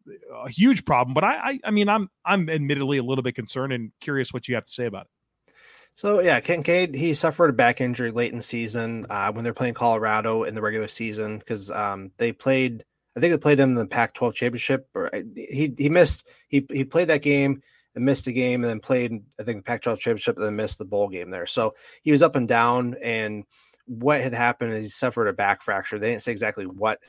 a 0.45 0.49
huge 0.49 0.85
problem, 0.85 1.13
but 1.13 1.23
I, 1.23 1.35
I, 1.35 1.59
I 1.65 1.71
mean, 1.71 1.89
I'm 1.89 2.09
I'm 2.25 2.49
admittedly 2.49 2.97
a 2.97 3.03
little 3.03 3.23
bit 3.23 3.35
concerned 3.35 3.73
and 3.73 3.91
curious 3.99 4.33
what 4.33 4.47
you 4.47 4.55
have 4.55 4.65
to 4.65 4.71
say 4.71 4.85
about 4.85 5.03
it. 5.03 5.53
So 5.95 6.21
yeah, 6.21 6.39
Kincaid 6.39 6.95
he 6.95 7.13
suffered 7.13 7.49
a 7.49 7.53
back 7.53 7.81
injury 7.81 8.11
late 8.11 8.33
in 8.33 8.41
season 8.41 9.05
uh, 9.09 9.31
when 9.31 9.43
they're 9.43 9.53
playing 9.53 9.73
Colorado 9.73 10.43
in 10.43 10.55
the 10.55 10.61
regular 10.61 10.87
season 10.87 11.39
because 11.39 11.71
um, 11.71 12.11
they 12.17 12.31
played. 12.31 12.85
I 13.17 13.19
think 13.19 13.33
they 13.33 13.37
played 13.37 13.59
him 13.59 13.71
in 13.71 13.75
the 13.75 13.87
Pac-12 13.87 14.33
championship. 14.33 14.87
Or 14.93 15.09
he 15.35 15.73
he 15.77 15.89
missed 15.89 16.25
he 16.47 16.65
he 16.71 16.85
played 16.85 17.09
that 17.09 17.21
game 17.21 17.61
and 17.99 18.05
missed 18.05 18.27
a 18.27 18.31
game 18.31 18.63
and 18.63 18.69
then 18.69 18.79
played 18.79 19.21
I 19.39 19.43
think 19.43 19.57
the 19.57 19.63
Pac-12 19.63 19.99
championship 19.99 20.37
and 20.37 20.45
then 20.45 20.55
missed 20.55 20.77
the 20.77 20.85
bowl 20.85 21.09
game 21.09 21.29
there. 21.29 21.45
So 21.45 21.75
he 22.01 22.11
was 22.11 22.21
up 22.21 22.35
and 22.35 22.47
down. 22.47 22.95
And 23.03 23.43
what 23.85 24.21
had 24.21 24.33
happened 24.33 24.73
is 24.73 24.83
he 24.83 24.89
suffered 24.89 25.27
a 25.27 25.33
back 25.33 25.61
fracture. 25.61 25.99
They 25.99 26.11
didn't 26.11 26.23
say 26.23 26.31
exactly 26.31 26.65
what, 26.65 26.99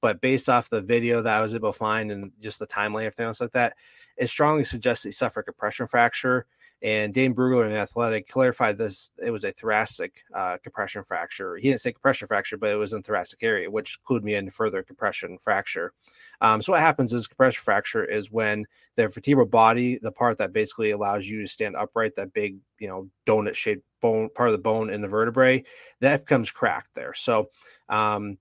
but 0.00 0.20
based 0.20 0.48
off 0.48 0.70
the 0.70 0.80
video 0.80 1.20
that 1.20 1.38
I 1.38 1.42
was 1.42 1.54
able 1.54 1.72
to 1.72 1.78
find 1.78 2.12
and 2.12 2.30
just 2.40 2.60
the 2.60 2.66
timeline, 2.66 3.06
everything 3.06 3.26
else 3.26 3.40
like 3.40 3.52
that, 3.52 3.74
it 4.16 4.28
strongly 4.28 4.64
suggests 4.64 5.04
he 5.04 5.10
suffered 5.10 5.40
a 5.40 5.44
compression 5.44 5.86
fracture 5.86 6.46
and 6.82 7.12
Dane 7.12 7.34
Brugler 7.34 7.66
in 7.66 7.74
Athletic 7.76 8.28
clarified 8.28 8.78
this. 8.78 9.10
It 9.18 9.30
was 9.30 9.44
a 9.44 9.52
thoracic 9.52 10.22
uh, 10.34 10.58
compression 10.62 11.02
fracture. 11.02 11.56
He 11.56 11.68
didn't 11.68 11.80
say 11.80 11.92
compression 11.92 12.28
fracture, 12.28 12.56
but 12.56 12.70
it 12.70 12.76
was 12.76 12.92
in 12.92 13.02
thoracic 13.02 13.42
area, 13.42 13.70
which 13.70 13.98
clued 14.08 14.22
me 14.22 14.34
into 14.34 14.52
further 14.52 14.82
compression 14.82 15.38
fracture. 15.38 15.92
Um, 16.40 16.62
so 16.62 16.72
what 16.72 16.80
happens 16.80 17.12
is 17.12 17.26
compression 17.26 17.62
fracture 17.62 18.04
is 18.04 18.30
when 18.30 18.64
the 18.96 19.08
vertebral 19.08 19.46
body, 19.46 19.98
the 20.00 20.12
part 20.12 20.38
that 20.38 20.52
basically 20.52 20.92
allows 20.92 21.26
you 21.26 21.42
to 21.42 21.48
stand 21.48 21.74
upright, 21.74 22.14
that 22.14 22.32
big, 22.32 22.58
you 22.78 22.86
know, 22.86 23.08
donut 23.26 23.54
shaped 23.54 23.82
bone, 24.00 24.28
part 24.34 24.48
of 24.48 24.52
the 24.52 24.58
bone 24.58 24.90
in 24.90 25.00
the 25.00 25.08
vertebrae, 25.08 25.64
that 26.00 26.26
becomes 26.26 26.50
cracked 26.50 26.94
there. 26.94 27.14
So 27.14 27.50
um, 27.88 28.38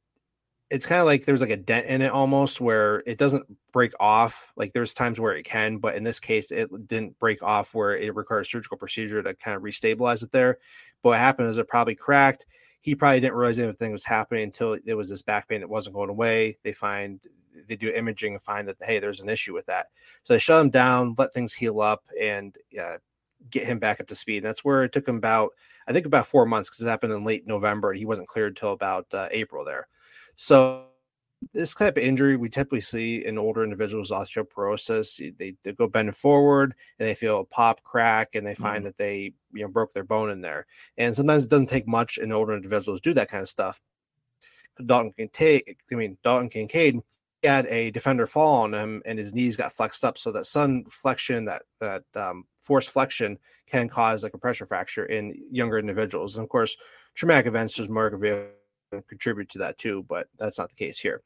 it's 0.69 0.85
kind 0.85 0.99
of 0.99 1.05
like 1.05 1.25
there's 1.25 1.41
like 1.41 1.49
a 1.49 1.57
dent 1.57 1.85
in 1.87 2.01
it 2.01 2.11
almost 2.11 2.59
where 2.59 3.01
it 3.05 3.17
doesn't 3.17 3.45
break 3.71 3.93
off. 3.99 4.51
Like 4.55 4.73
there's 4.73 4.93
times 4.93 5.19
where 5.19 5.35
it 5.35 5.43
can, 5.43 5.77
but 5.77 5.95
in 5.95 6.03
this 6.03 6.19
case, 6.19 6.51
it 6.51 6.69
didn't 6.87 7.17
break 7.19 7.41
off 7.41 7.73
where 7.73 7.95
it 7.95 8.13
requires 8.15 8.49
surgical 8.49 8.77
procedure 8.77 9.23
to 9.23 9.33
kind 9.35 9.55
of 9.55 9.63
restabilize 9.63 10.23
it 10.23 10.31
there. 10.31 10.57
But 11.01 11.09
what 11.09 11.19
happened 11.19 11.49
is 11.49 11.57
it 11.57 11.69
probably 11.69 11.95
cracked. 11.95 12.45
He 12.81 12.95
probably 12.95 13.21
didn't 13.21 13.35
realize 13.35 13.59
anything 13.59 13.91
was 13.91 14.05
happening 14.05 14.43
until 14.43 14.77
there 14.83 14.97
was 14.97 15.09
this 15.09 15.21
back 15.21 15.47
pain 15.47 15.61
that 15.61 15.69
wasn't 15.69 15.95
going 15.95 16.09
away. 16.09 16.57
They 16.63 16.73
find 16.73 17.19
they 17.67 17.75
do 17.75 17.89
imaging 17.89 18.33
and 18.33 18.43
find 18.43 18.67
that 18.67 18.77
hey, 18.81 18.99
there's 18.99 19.21
an 19.21 19.29
issue 19.29 19.53
with 19.53 19.65
that. 19.67 19.87
So 20.23 20.33
they 20.33 20.39
shut 20.39 20.61
him 20.61 20.69
down, 20.69 21.15
let 21.17 21.33
things 21.33 21.53
heal 21.53 21.79
up, 21.81 22.03
and 22.19 22.55
uh, 22.79 22.97
get 23.49 23.65
him 23.65 23.79
back 23.79 23.99
up 23.99 24.07
to 24.07 24.15
speed. 24.15 24.37
And 24.37 24.45
that's 24.45 24.65
where 24.65 24.83
it 24.83 24.91
took 24.91 25.07
him 25.07 25.17
about 25.17 25.51
I 25.87 25.93
think 25.93 26.05
about 26.05 26.27
four 26.27 26.45
months 26.45 26.69
because 26.69 26.85
it 26.85 26.89
happened 26.89 27.13
in 27.13 27.23
late 27.23 27.47
November 27.47 27.91
and 27.91 27.99
he 27.99 28.05
wasn't 28.05 28.27
cleared 28.27 28.51
until 28.51 28.73
about 28.73 29.07
uh, 29.13 29.29
April 29.31 29.63
there. 29.63 29.87
So 30.37 30.85
this 31.53 31.73
type 31.73 31.97
of 31.97 32.03
injury 32.03 32.35
we 32.35 32.49
typically 32.49 32.81
see 32.81 33.25
in 33.25 33.37
older 33.37 33.63
individuals 33.63 34.09
osteoporosis 34.09 35.37
they, 35.37 35.53
they 35.63 35.71
go 35.73 35.87
bending 35.87 36.13
forward 36.13 36.73
and 36.97 37.07
they 37.07 37.13
feel 37.13 37.41
a 37.41 37.45
pop 37.45 37.83
crack 37.83 38.33
and 38.33 38.45
they 38.45 38.55
find 38.55 38.81
mm. 38.81 38.85
that 38.85 38.97
they 38.97 39.33
you 39.53 39.61
know 39.61 39.67
broke 39.67 39.93
their 39.93 40.03
bone 40.03 40.31
in 40.31 40.41
there. 40.41 40.65
And 40.97 41.13
sometimes 41.13 41.43
it 41.43 41.49
doesn't 41.49 41.67
take 41.67 41.87
much 41.87 42.17
in 42.17 42.31
older 42.31 42.55
individuals 42.55 43.01
to 43.01 43.09
do 43.09 43.13
that 43.15 43.29
kind 43.29 43.43
of 43.43 43.49
stuff. 43.49 43.81
Dalton 44.85 45.11
kincaid 45.11 45.75
i 45.91 45.95
mean 45.95 46.17
dalton 46.23 46.49
kincaid 46.49 46.99
had 47.43 47.65
a 47.67 47.89
defender 47.91 48.27
fall 48.27 48.63
on 48.63 48.73
him 48.73 49.01
and 49.05 49.17
his 49.17 49.33
knees 49.33 49.55
got 49.55 49.73
flexed 49.73 50.03
up 50.03 50.17
so 50.17 50.31
that 50.31 50.45
sun 50.45 50.85
flexion 50.89 51.45
that 51.45 51.63
that 51.79 52.03
um, 52.15 52.45
force 52.61 52.87
flexion 52.87 53.39
can 53.67 53.87
cause 53.87 54.23
like 54.23 54.33
a 54.33 54.37
pressure 54.37 54.65
fracture 54.65 55.05
in 55.05 55.33
younger 55.51 55.79
individuals. 55.79 56.35
And 56.35 56.43
of 56.43 56.49
course 56.49 56.75
traumatic 57.15 57.47
events 57.47 57.73
just 57.73 57.89
more 57.89 58.11
contribute 59.07 59.49
to 59.49 59.59
that 59.59 59.77
too, 59.77 60.05
but 60.07 60.27
that's 60.37 60.57
not 60.57 60.69
the 60.69 60.75
case 60.75 60.99
here. 60.99 61.21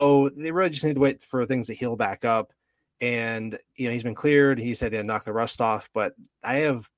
So 0.00 0.28
they 0.28 0.50
really 0.50 0.70
just 0.70 0.84
need 0.84 0.94
to 0.94 1.00
wait 1.00 1.22
for 1.22 1.46
things 1.46 1.66
to 1.68 1.74
heal 1.74 1.96
back 1.96 2.24
up. 2.24 2.52
And 3.00 3.58
you 3.76 3.86
know, 3.86 3.92
he's 3.92 4.02
been 4.02 4.14
cleared. 4.14 4.58
He 4.58 4.74
said 4.74 4.92
he 4.92 4.96
had 4.96 5.06
knocked 5.06 5.26
the 5.26 5.32
rust 5.32 5.60
off, 5.60 5.88
but 5.92 6.14
I 6.42 6.56
have 6.56 6.88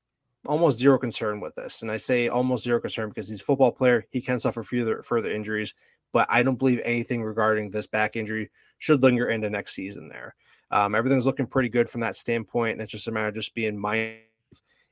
almost 0.46 0.78
zero 0.78 0.98
concern 0.98 1.40
with 1.40 1.54
this. 1.54 1.82
And 1.82 1.90
I 1.90 1.96
say 1.96 2.28
almost 2.28 2.64
zero 2.64 2.80
concern 2.80 3.08
because 3.08 3.28
he's 3.28 3.40
a 3.40 3.44
football 3.44 3.72
player. 3.72 4.04
He 4.10 4.20
can 4.20 4.38
suffer 4.38 4.62
further 4.62 5.02
further 5.02 5.30
injuries, 5.30 5.74
but 6.12 6.26
I 6.30 6.42
don't 6.42 6.58
believe 6.58 6.80
anything 6.84 7.22
regarding 7.22 7.70
this 7.70 7.86
back 7.86 8.16
injury 8.16 8.50
should 8.78 9.02
linger 9.02 9.28
into 9.28 9.50
next 9.50 9.74
season 9.74 10.08
there. 10.08 10.34
Um, 10.70 10.94
everything's 10.94 11.26
looking 11.26 11.46
pretty 11.46 11.68
good 11.68 11.88
from 11.88 12.00
that 12.02 12.16
standpoint. 12.16 12.72
And 12.72 12.82
it's 12.82 12.92
just 12.92 13.08
a 13.08 13.12
matter 13.12 13.28
of 13.28 13.34
just 13.34 13.54
being 13.54 13.78
mindful 13.78 14.27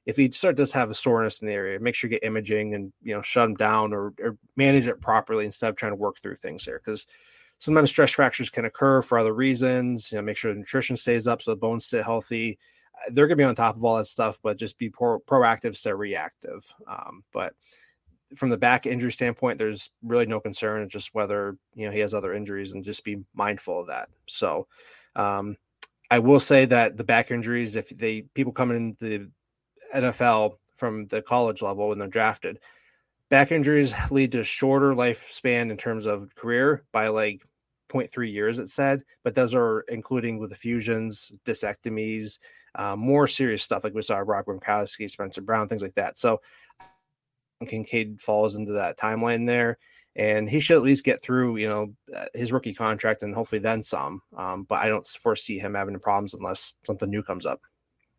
if 0.06 0.16
he 0.16 0.30
start 0.30 0.56
does 0.56 0.72
have 0.72 0.88
a 0.88 0.94
soreness 0.94 1.42
in 1.42 1.48
the 1.48 1.54
area, 1.54 1.80
make 1.80 1.94
sure 1.94 2.08
you 2.08 2.16
get 2.16 2.26
imaging 2.26 2.74
and 2.74 2.92
you 3.02 3.14
know 3.14 3.22
shut 3.22 3.48
him 3.48 3.54
down 3.54 3.92
or, 3.92 4.14
or 4.22 4.38
manage 4.56 4.86
it 4.86 5.00
properly 5.00 5.44
instead 5.44 5.68
of 5.68 5.76
trying 5.76 5.92
to 5.92 5.96
work 5.96 6.20
through 6.20 6.36
things 6.36 6.64
there 6.64 6.80
because 6.84 7.06
sometimes 7.58 7.90
stress 7.90 8.12
fractures 8.12 8.48
can 8.48 8.66
occur 8.66 9.02
for 9.02 9.18
other 9.18 9.34
reasons. 9.34 10.12
You 10.12 10.18
know, 10.18 10.22
make 10.22 10.36
sure 10.36 10.52
the 10.52 10.58
nutrition 10.60 10.96
stays 10.96 11.26
up 11.26 11.42
so 11.42 11.50
the 11.50 11.56
bones 11.56 11.86
stay 11.86 12.02
healthy. 12.02 12.58
Uh, 12.94 13.10
they're 13.12 13.26
gonna 13.26 13.36
be 13.36 13.44
on 13.44 13.56
top 13.56 13.76
of 13.76 13.84
all 13.84 13.96
that 13.96 14.06
stuff, 14.06 14.38
but 14.42 14.56
just 14.56 14.78
be 14.78 14.88
pro- 14.90 15.20
proactive 15.20 15.66
instead 15.66 15.92
of 15.92 15.98
reactive. 15.98 16.64
Um, 16.86 17.24
but 17.32 17.54
from 18.36 18.50
the 18.50 18.58
back 18.58 18.86
injury 18.86 19.12
standpoint, 19.12 19.58
there's 19.58 19.90
really 20.02 20.26
no 20.26 20.40
concern. 20.40 20.82
It's 20.82 20.92
just 20.92 21.14
whether 21.14 21.56
you 21.74 21.86
know 21.86 21.92
he 21.92 22.00
has 22.00 22.14
other 22.14 22.32
injuries 22.32 22.72
and 22.72 22.84
just 22.84 23.02
be 23.02 23.24
mindful 23.34 23.80
of 23.80 23.88
that. 23.88 24.08
So 24.28 24.68
um, 25.16 25.56
I 26.12 26.20
will 26.20 26.40
say 26.40 26.64
that 26.66 26.96
the 26.96 27.04
back 27.04 27.32
injuries, 27.32 27.74
if 27.74 27.88
they 27.88 28.22
people 28.22 28.52
come 28.52 28.70
into 28.70 29.04
the 29.04 29.30
NFL 29.96 30.56
from 30.74 31.06
the 31.06 31.22
college 31.22 31.62
level 31.62 31.88
when 31.88 31.98
they're 31.98 32.08
drafted. 32.08 32.58
Back 33.28 33.50
injuries 33.50 33.94
lead 34.10 34.32
to 34.32 34.44
shorter 34.44 34.94
lifespan 34.94 35.70
in 35.70 35.76
terms 35.76 36.06
of 36.06 36.34
career 36.36 36.84
by 36.92 37.08
like 37.08 37.42
0.3 37.88 38.30
years, 38.30 38.58
it 38.58 38.68
said, 38.68 39.02
but 39.24 39.34
those 39.34 39.54
are 39.54 39.80
including 39.88 40.38
with 40.38 40.54
fusions, 40.54 41.32
discectomies, 41.44 42.38
uh, 42.76 42.94
more 42.94 43.26
serious 43.26 43.62
stuff 43.62 43.84
like 43.84 43.94
we 43.94 44.02
saw 44.02 44.18
Rob 44.18 44.46
Gronkowski, 44.46 45.10
Spencer 45.10 45.40
Brown, 45.40 45.68
things 45.68 45.82
like 45.82 45.94
that. 45.94 46.18
So 46.18 46.40
Kincaid 47.66 48.20
falls 48.20 48.56
into 48.56 48.72
that 48.72 48.98
timeline 48.98 49.46
there, 49.46 49.78
and 50.14 50.48
he 50.48 50.60
should 50.60 50.76
at 50.76 50.82
least 50.82 51.04
get 51.04 51.22
through, 51.22 51.56
you 51.56 51.68
know, 51.68 51.94
his 52.34 52.52
rookie 52.52 52.74
contract 52.74 53.22
and 53.22 53.34
hopefully 53.34 53.60
then 53.60 53.82
some. 53.82 54.20
Um, 54.36 54.64
but 54.64 54.76
I 54.76 54.88
don't 54.88 55.06
foresee 55.06 55.58
him 55.58 55.74
having 55.74 55.98
problems 55.98 56.34
unless 56.34 56.74
something 56.84 57.08
new 57.08 57.22
comes 57.22 57.46
up. 57.46 57.60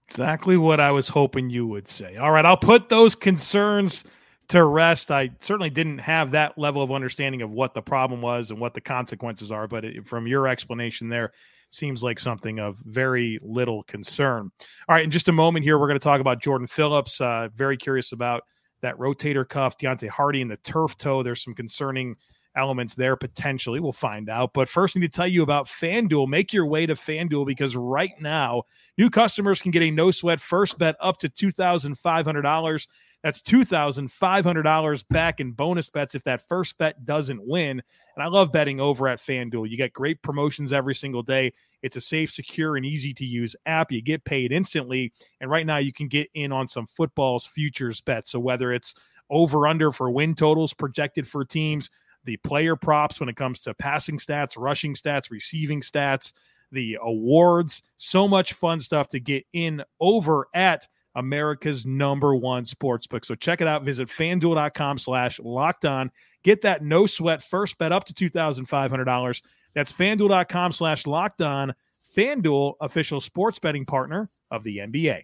Exactly 0.10 0.58
what 0.58 0.80
I 0.80 0.92
was 0.92 1.10
hoping 1.10 1.50
you 1.50 1.68
would 1.68 1.88
say. 1.88 2.16
All 2.16 2.32
right, 2.32 2.46
I'll 2.46 2.58
put 2.58 2.90
those 2.90 3.14
concerns 3.14 4.06
to 4.48 4.64
rest. 4.64 5.12
I 5.12 5.30
certainly 5.42 5.70
didn't 5.70 5.98
have 5.98 6.32
that 6.32 6.58
level 6.58 6.82
of 6.82 6.92
understanding 6.92 7.42
of 7.42 7.52
what 7.52 7.74
the 7.74 7.82
problem 7.82 8.22
was 8.22 8.50
and 8.50 8.60
what 8.60 8.74
the 8.74 8.82
consequences 8.82 9.52
are, 9.52 9.68
but 9.68 9.84
it, 9.84 10.08
from 10.08 10.26
your 10.26 10.48
explanation 10.48 11.10
there, 11.10 11.34
seems 11.70 12.02
like 12.02 12.18
something 12.20 12.60
of 12.60 12.78
very 12.86 13.38
little 13.42 13.84
concern. 13.84 14.50
All 14.88 14.96
right, 14.96 15.04
in 15.04 15.12
just 15.12 15.28
a 15.28 15.34
moment 15.34 15.66
here, 15.66 15.78
we're 15.78 15.88
going 15.88 16.00
to 16.00 16.04
talk 16.04 16.22
about 16.22 16.42
Jordan 16.42 16.68
Phillips. 16.68 17.20
Uh, 17.20 17.50
very 17.56 17.76
curious 17.76 18.14
about 18.14 18.44
that 18.82 18.98
rotator 18.98 19.48
cuff, 19.48 19.78
Deonte 19.78 20.08
Harty, 20.08 20.42
and 20.42 20.50
the 20.50 20.58
turf 20.58 20.98
toe. 20.98 21.24
There's 21.24 21.44
some 21.44 21.54
concerning 21.54 22.16
elements 22.58 22.96
there 22.96 23.16
potentially. 23.16 23.80
We'll 23.80 23.94
find 23.94 24.30
out. 24.30 24.54
But 24.54 24.68
first, 24.68 24.98
I 24.98 25.00
need 25.00 25.14
to 25.14 25.18
tell 25.18 25.28
you 25.28 25.44
about 25.44 25.68
FanDuel. 25.68 26.28
Make 26.28 26.52
your 26.52 26.66
way 26.66 26.86
to 26.86 26.96
FanDuel 26.96 27.46
because 27.46 27.76
right 27.76 28.20
now, 28.20 28.64
New 28.98 29.12
customers 29.12 29.62
can 29.62 29.70
get 29.70 29.84
a 29.84 29.92
no 29.92 30.10
sweat 30.10 30.42
first 30.42 30.80
bet 30.80 30.96
up 31.00 31.18
to 31.20 31.30
$2,500. 31.30 32.88
That's 33.24 33.42
$2,500 33.42 35.04
back 35.10 35.40
in 35.40 35.52
bonus 35.52 35.90
bets 35.90 36.16
if 36.16 36.24
that 36.24 36.48
first 36.48 36.78
bet 36.80 37.06
doesn't 37.06 37.46
win. 37.46 37.82
And 38.16 38.24
I 38.24 38.28
love 38.28 38.52
betting 38.52 38.80
over 38.80 39.08
at 39.08 39.20
FanDuel. 39.20 39.70
You 39.70 39.78
get 39.78 39.94
great 39.94 40.22
promotions 40.24 40.74
every 40.74 40.96
single 40.96 41.22
day. 41.22 41.54
It's 41.84 41.96
a 41.96 42.02
safe, 42.02 42.32
secure, 42.32 42.76
and 42.76 42.86
easy 42.86 43.14
to 43.14 43.26
use 43.26 43.56
app. 43.68 43.92
You 43.92 44.02
get 44.02 44.26
paid 44.26 44.52
instantly. 44.52 45.14
And 45.42 45.52
right 45.52 45.66
now, 45.66 45.78
you 45.78 45.94
can 45.94 46.08
get 46.08 46.30
in 46.34 46.52
on 46.52 46.68
some 46.68 46.88
football's 46.88 47.46
futures 47.46 48.02
bets. 48.02 48.32
So 48.32 48.40
whether 48.40 48.72
it's 48.72 48.96
over 49.30 49.68
under 49.68 49.92
for 49.92 50.10
win 50.10 50.34
totals 50.34 50.74
projected 50.74 51.28
for 51.28 51.46
teams, 51.46 51.92
the 52.28 52.38
player 52.38 52.76
props 52.76 53.20
when 53.20 53.30
it 53.30 53.38
comes 53.38 53.62
to 53.62 53.74
passing 53.74 54.20
stats, 54.20 54.54
rushing 54.58 54.94
stats, 54.94 55.32
receiving 55.32 55.82
stats, 55.82 56.34
the 56.72 56.98
awards. 57.02 57.82
So 57.96 58.28
much 58.28 58.54
fun 58.54 58.82
stuff 58.82 59.08
to 59.10 59.20
get 59.20 59.46
in 59.54 59.82
over 60.00 60.48
at 60.54 60.88
America's 61.16 61.86
number 61.86 62.36
one 62.36 62.66
sports 62.66 63.08
book. 63.08 63.24
So 63.24 63.34
check 63.34 63.62
it 63.62 63.68
out. 63.68 63.84
Visit 63.84 64.10
fanduel.com 64.10 65.00
slash 65.00 65.40
locked 65.40 65.86
on. 65.86 66.12
Get 66.44 66.62
that 66.62 66.84
no 66.84 67.06
sweat 67.06 67.42
first 67.42 67.78
bet 67.78 67.94
up 67.94 68.04
to 68.04 68.14
$2,500. 68.14 69.42
That's 69.74 69.94
fanduel.com 69.94 70.72
slash 70.74 71.08
locked 71.08 71.42
on. 71.42 71.74
FanDuel, 72.16 72.74
official 72.82 73.22
sports 73.22 73.58
betting 73.58 73.86
partner 73.86 74.30
of 74.52 74.64
the 74.64 74.80
NBA. 74.80 75.24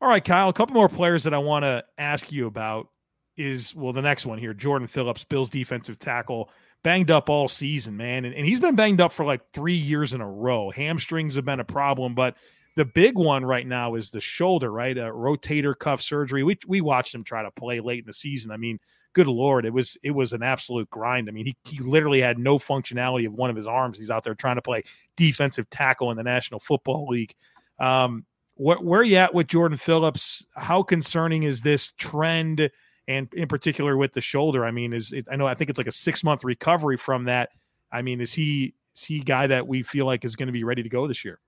All 0.00 0.08
right, 0.08 0.24
Kyle, 0.24 0.48
a 0.48 0.52
couple 0.52 0.74
more 0.74 0.88
players 0.88 1.24
that 1.24 1.34
I 1.34 1.38
want 1.38 1.64
to 1.64 1.82
ask 1.98 2.30
you 2.30 2.46
about 2.46 2.88
is, 3.36 3.74
well, 3.74 3.92
the 3.92 4.02
next 4.02 4.26
one 4.26 4.38
here 4.38 4.54
Jordan 4.54 4.88
Phillips, 4.88 5.24
Bills 5.24 5.50
defensive 5.50 5.98
tackle 5.98 6.50
banged 6.82 7.10
up 7.10 7.28
all 7.28 7.48
season, 7.48 7.96
man. 7.96 8.24
And, 8.24 8.34
and 8.34 8.46
he's 8.46 8.60
been 8.60 8.76
banged 8.76 9.00
up 9.00 9.12
for 9.12 9.24
like 9.24 9.40
three 9.52 9.74
years 9.74 10.14
in 10.14 10.20
a 10.20 10.28
row. 10.28 10.70
Hamstrings 10.70 11.34
have 11.36 11.44
been 11.44 11.60
a 11.60 11.64
problem, 11.64 12.14
but 12.14 12.36
the 12.76 12.84
big 12.84 13.16
one 13.16 13.44
right 13.44 13.66
now 13.66 13.94
is 13.94 14.10
the 14.10 14.20
shoulder, 14.20 14.70
right? 14.70 14.96
A 14.96 15.02
rotator 15.02 15.76
cuff 15.78 16.02
surgery. 16.02 16.42
We 16.42 16.58
we 16.66 16.80
watched 16.80 17.14
him 17.14 17.24
try 17.24 17.42
to 17.42 17.50
play 17.50 17.80
late 17.80 18.00
in 18.00 18.06
the 18.06 18.12
season. 18.12 18.50
I 18.50 18.56
mean, 18.56 18.78
good 19.12 19.28
lord, 19.28 19.64
it 19.64 19.72
was 19.72 19.96
it 20.02 20.10
was 20.10 20.32
an 20.32 20.42
absolute 20.42 20.90
grind. 20.90 21.28
I 21.28 21.32
mean, 21.32 21.46
he 21.46 21.56
he 21.64 21.78
literally 21.78 22.20
had 22.20 22.38
no 22.38 22.58
functionality 22.58 23.26
of 23.26 23.32
one 23.32 23.50
of 23.50 23.56
his 23.56 23.66
arms. 23.66 23.96
He's 23.96 24.10
out 24.10 24.24
there 24.24 24.34
trying 24.34 24.56
to 24.56 24.62
play 24.62 24.82
defensive 25.16 25.70
tackle 25.70 26.10
in 26.10 26.16
the 26.16 26.22
National 26.22 26.60
Football 26.60 27.06
League. 27.08 27.34
Um, 27.78 28.26
where, 28.56 28.78
where 28.78 29.00
are 29.00 29.04
you 29.04 29.16
at 29.16 29.34
with 29.34 29.46
Jordan 29.46 29.78
Phillips? 29.78 30.46
How 30.56 30.82
concerning 30.82 31.44
is 31.44 31.60
this 31.60 31.92
trend? 31.96 32.70
And 33.06 33.28
in 33.34 33.48
particular 33.48 33.96
with 33.96 34.12
the 34.12 34.20
shoulder. 34.20 34.64
I 34.64 34.70
mean, 34.70 34.92
is 34.92 35.12
it, 35.12 35.26
I 35.30 35.36
know 35.36 35.46
I 35.46 35.54
think 35.54 35.70
it's 35.70 35.78
like 35.78 35.86
a 35.86 35.92
six 35.92 36.24
month 36.24 36.44
recovery 36.44 36.96
from 36.96 37.24
that. 37.24 37.50
I 37.92 38.02
mean, 38.02 38.20
is 38.20 38.32
he 38.32 38.74
is 38.96 39.04
he 39.04 39.20
guy 39.20 39.46
that 39.46 39.66
we 39.66 39.82
feel 39.82 40.06
like 40.06 40.24
is 40.24 40.36
going 40.36 40.46
to 40.46 40.52
be 40.52 40.64
ready 40.64 40.82
to 40.82 40.88
go 40.88 41.06
this 41.06 41.24
year? 41.24 41.38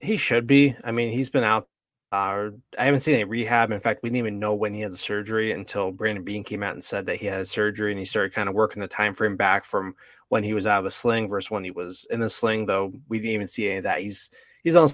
He 0.00 0.16
should 0.16 0.46
be. 0.46 0.74
I 0.84 0.92
mean, 0.92 1.10
he's 1.10 1.30
been 1.30 1.44
out. 1.44 1.68
Uh, 2.12 2.50
I 2.78 2.84
haven't 2.84 3.00
seen 3.00 3.14
any 3.14 3.24
rehab. 3.24 3.72
In 3.72 3.80
fact, 3.80 4.00
we 4.02 4.08
didn't 4.08 4.18
even 4.18 4.38
know 4.38 4.54
when 4.54 4.72
he 4.72 4.80
had 4.80 4.92
the 4.92 4.96
surgery 4.96 5.52
until 5.52 5.90
Brandon 5.90 6.22
Beane 6.22 6.44
came 6.44 6.62
out 6.62 6.74
and 6.74 6.84
said 6.84 7.06
that 7.06 7.16
he 7.16 7.26
had 7.26 7.46
surgery, 7.48 7.90
and 7.90 7.98
he 7.98 8.04
started 8.04 8.32
kind 8.32 8.48
of 8.48 8.54
working 8.54 8.80
the 8.80 8.86
time 8.86 9.14
frame 9.14 9.36
back 9.36 9.64
from 9.64 9.94
when 10.28 10.44
he 10.44 10.54
was 10.54 10.66
out 10.66 10.80
of 10.80 10.86
a 10.86 10.90
sling 10.90 11.28
versus 11.28 11.50
when 11.50 11.64
he 11.64 11.72
was 11.72 12.06
in 12.10 12.20
the 12.20 12.30
sling. 12.30 12.66
Though 12.66 12.92
we 13.08 13.18
didn't 13.18 13.32
even 13.32 13.46
see 13.46 13.68
any 13.68 13.78
of 13.78 13.84
that. 13.84 14.00
He's 14.00 14.30
he's 14.62 14.76
on 14.76 14.90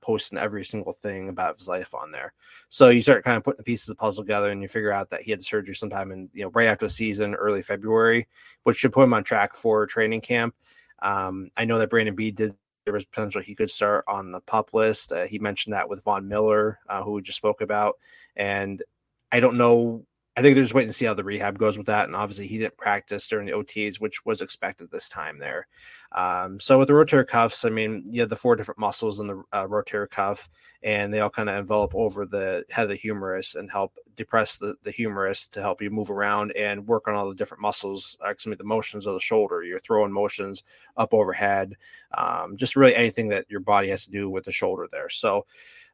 posting 0.00 0.38
every 0.38 0.64
single 0.64 0.92
thing 0.92 1.28
about 1.28 1.58
his 1.58 1.68
life 1.68 1.94
on 1.94 2.10
there. 2.10 2.32
So 2.68 2.88
you 2.88 3.02
start 3.02 3.24
kind 3.24 3.36
of 3.36 3.44
putting 3.44 3.58
the 3.58 3.64
pieces 3.64 3.88
of 3.88 3.98
puzzle 3.98 4.24
together 4.24 4.50
and 4.50 4.62
you 4.62 4.68
figure 4.68 4.92
out 4.92 5.10
that 5.10 5.22
he 5.22 5.30
had 5.30 5.42
surgery 5.42 5.74
sometime 5.74 6.12
in, 6.12 6.30
you 6.32 6.42
know, 6.42 6.50
right 6.50 6.68
after 6.68 6.86
the 6.86 6.90
season, 6.90 7.34
early 7.34 7.62
February, 7.62 8.26
which 8.62 8.78
should 8.78 8.92
put 8.92 9.04
him 9.04 9.14
on 9.14 9.24
track 9.24 9.54
for 9.54 9.86
training 9.86 10.20
camp. 10.20 10.54
Um, 11.00 11.50
I 11.56 11.64
know 11.64 11.78
that 11.78 11.90
Brandon 11.90 12.14
B 12.14 12.30
did 12.30 12.54
there 12.84 12.94
was 12.94 13.04
potential 13.04 13.40
he 13.40 13.54
could 13.54 13.70
start 13.70 14.04
on 14.08 14.32
the 14.32 14.40
pup 14.40 14.74
list. 14.74 15.12
Uh, 15.12 15.24
he 15.24 15.38
mentioned 15.38 15.72
that 15.72 15.88
with 15.88 16.02
Von 16.02 16.26
Miller, 16.26 16.80
uh, 16.88 17.02
who 17.02 17.12
we 17.12 17.22
just 17.22 17.38
spoke 17.38 17.60
about. 17.60 17.96
And 18.34 18.82
I 19.30 19.40
don't 19.40 19.56
know 19.56 20.04
I 20.34 20.40
think 20.40 20.54
they're 20.54 20.64
just 20.64 20.72
waiting 20.72 20.88
to 20.88 20.94
see 20.94 21.04
how 21.04 21.12
the 21.12 21.24
rehab 21.24 21.58
goes 21.58 21.76
with 21.76 21.86
that. 21.88 22.06
And 22.06 22.16
obviously, 22.16 22.46
he 22.46 22.56
didn't 22.56 22.78
practice 22.78 23.28
during 23.28 23.46
the 23.46 23.52
OTs, 23.52 24.00
which 24.00 24.24
was 24.24 24.40
expected 24.40 24.90
this 24.90 25.06
time 25.06 25.38
there. 25.38 25.66
Um, 26.12 26.58
so 26.58 26.78
with 26.78 26.88
the 26.88 26.94
rotator 26.94 27.26
cuffs, 27.26 27.66
I 27.66 27.68
mean, 27.68 28.02
you 28.08 28.22
have 28.22 28.30
the 28.30 28.36
four 28.36 28.56
different 28.56 28.80
muscles 28.80 29.20
in 29.20 29.26
the 29.26 29.42
uh, 29.52 29.66
rotator 29.66 30.08
cuff, 30.08 30.48
and 30.82 31.12
they 31.12 31.20
all 31.20 31.28
kind 31.28 31.50
of 31.50 31.56
envelop 31.56 31.94
over 31.94 32.24
the 32.24 32.64
head 32.70 32.84
of 32.84 32.88
the 32.88 32.94
humerus 32.96 33.56
and 33.56 33.70
help 33.70 33.92
depress 34.16 34.56
the, 34.56 34.74
the 34.82 34.90
humerus 34.90 35.46
to 35.48 35.60
help 35.60 35.82
you 35.82 35.90
move 35.90 36.10
around 36.10 36.52
and 36.52 36.86
work 36.86 37.08
on 37.08 37.14
all 37.14 37.28
the 37.28 37.34
different 37.34 37.60
muscles, 37.60 38.16
actually 38.26 38.54
the 38.54 38.64
motions 38.64 39.06
of 39.06 39.14
the 39.14 39.20
shoulder, 39.20 39.62
your 39.62 39.80
throwing 39.80 40.12
motions 40.12 40.62
up 40.96 41.12
overhead, 41.12 41.74
um, 42.16 42.56
just 42.56 42.76
really 42.76 42.94
anything 42.94 43.28
that 43.28 43.44
your 43.50 43.60
body 43.60 43.88
has 43.88 44.04
to 44.04 44.10
do 44.10 44.30
with 44.30 44.44
the 44.44 44.52
shoulder 44.52 44.88
there. 44.90 45.10
So 45.10 45.44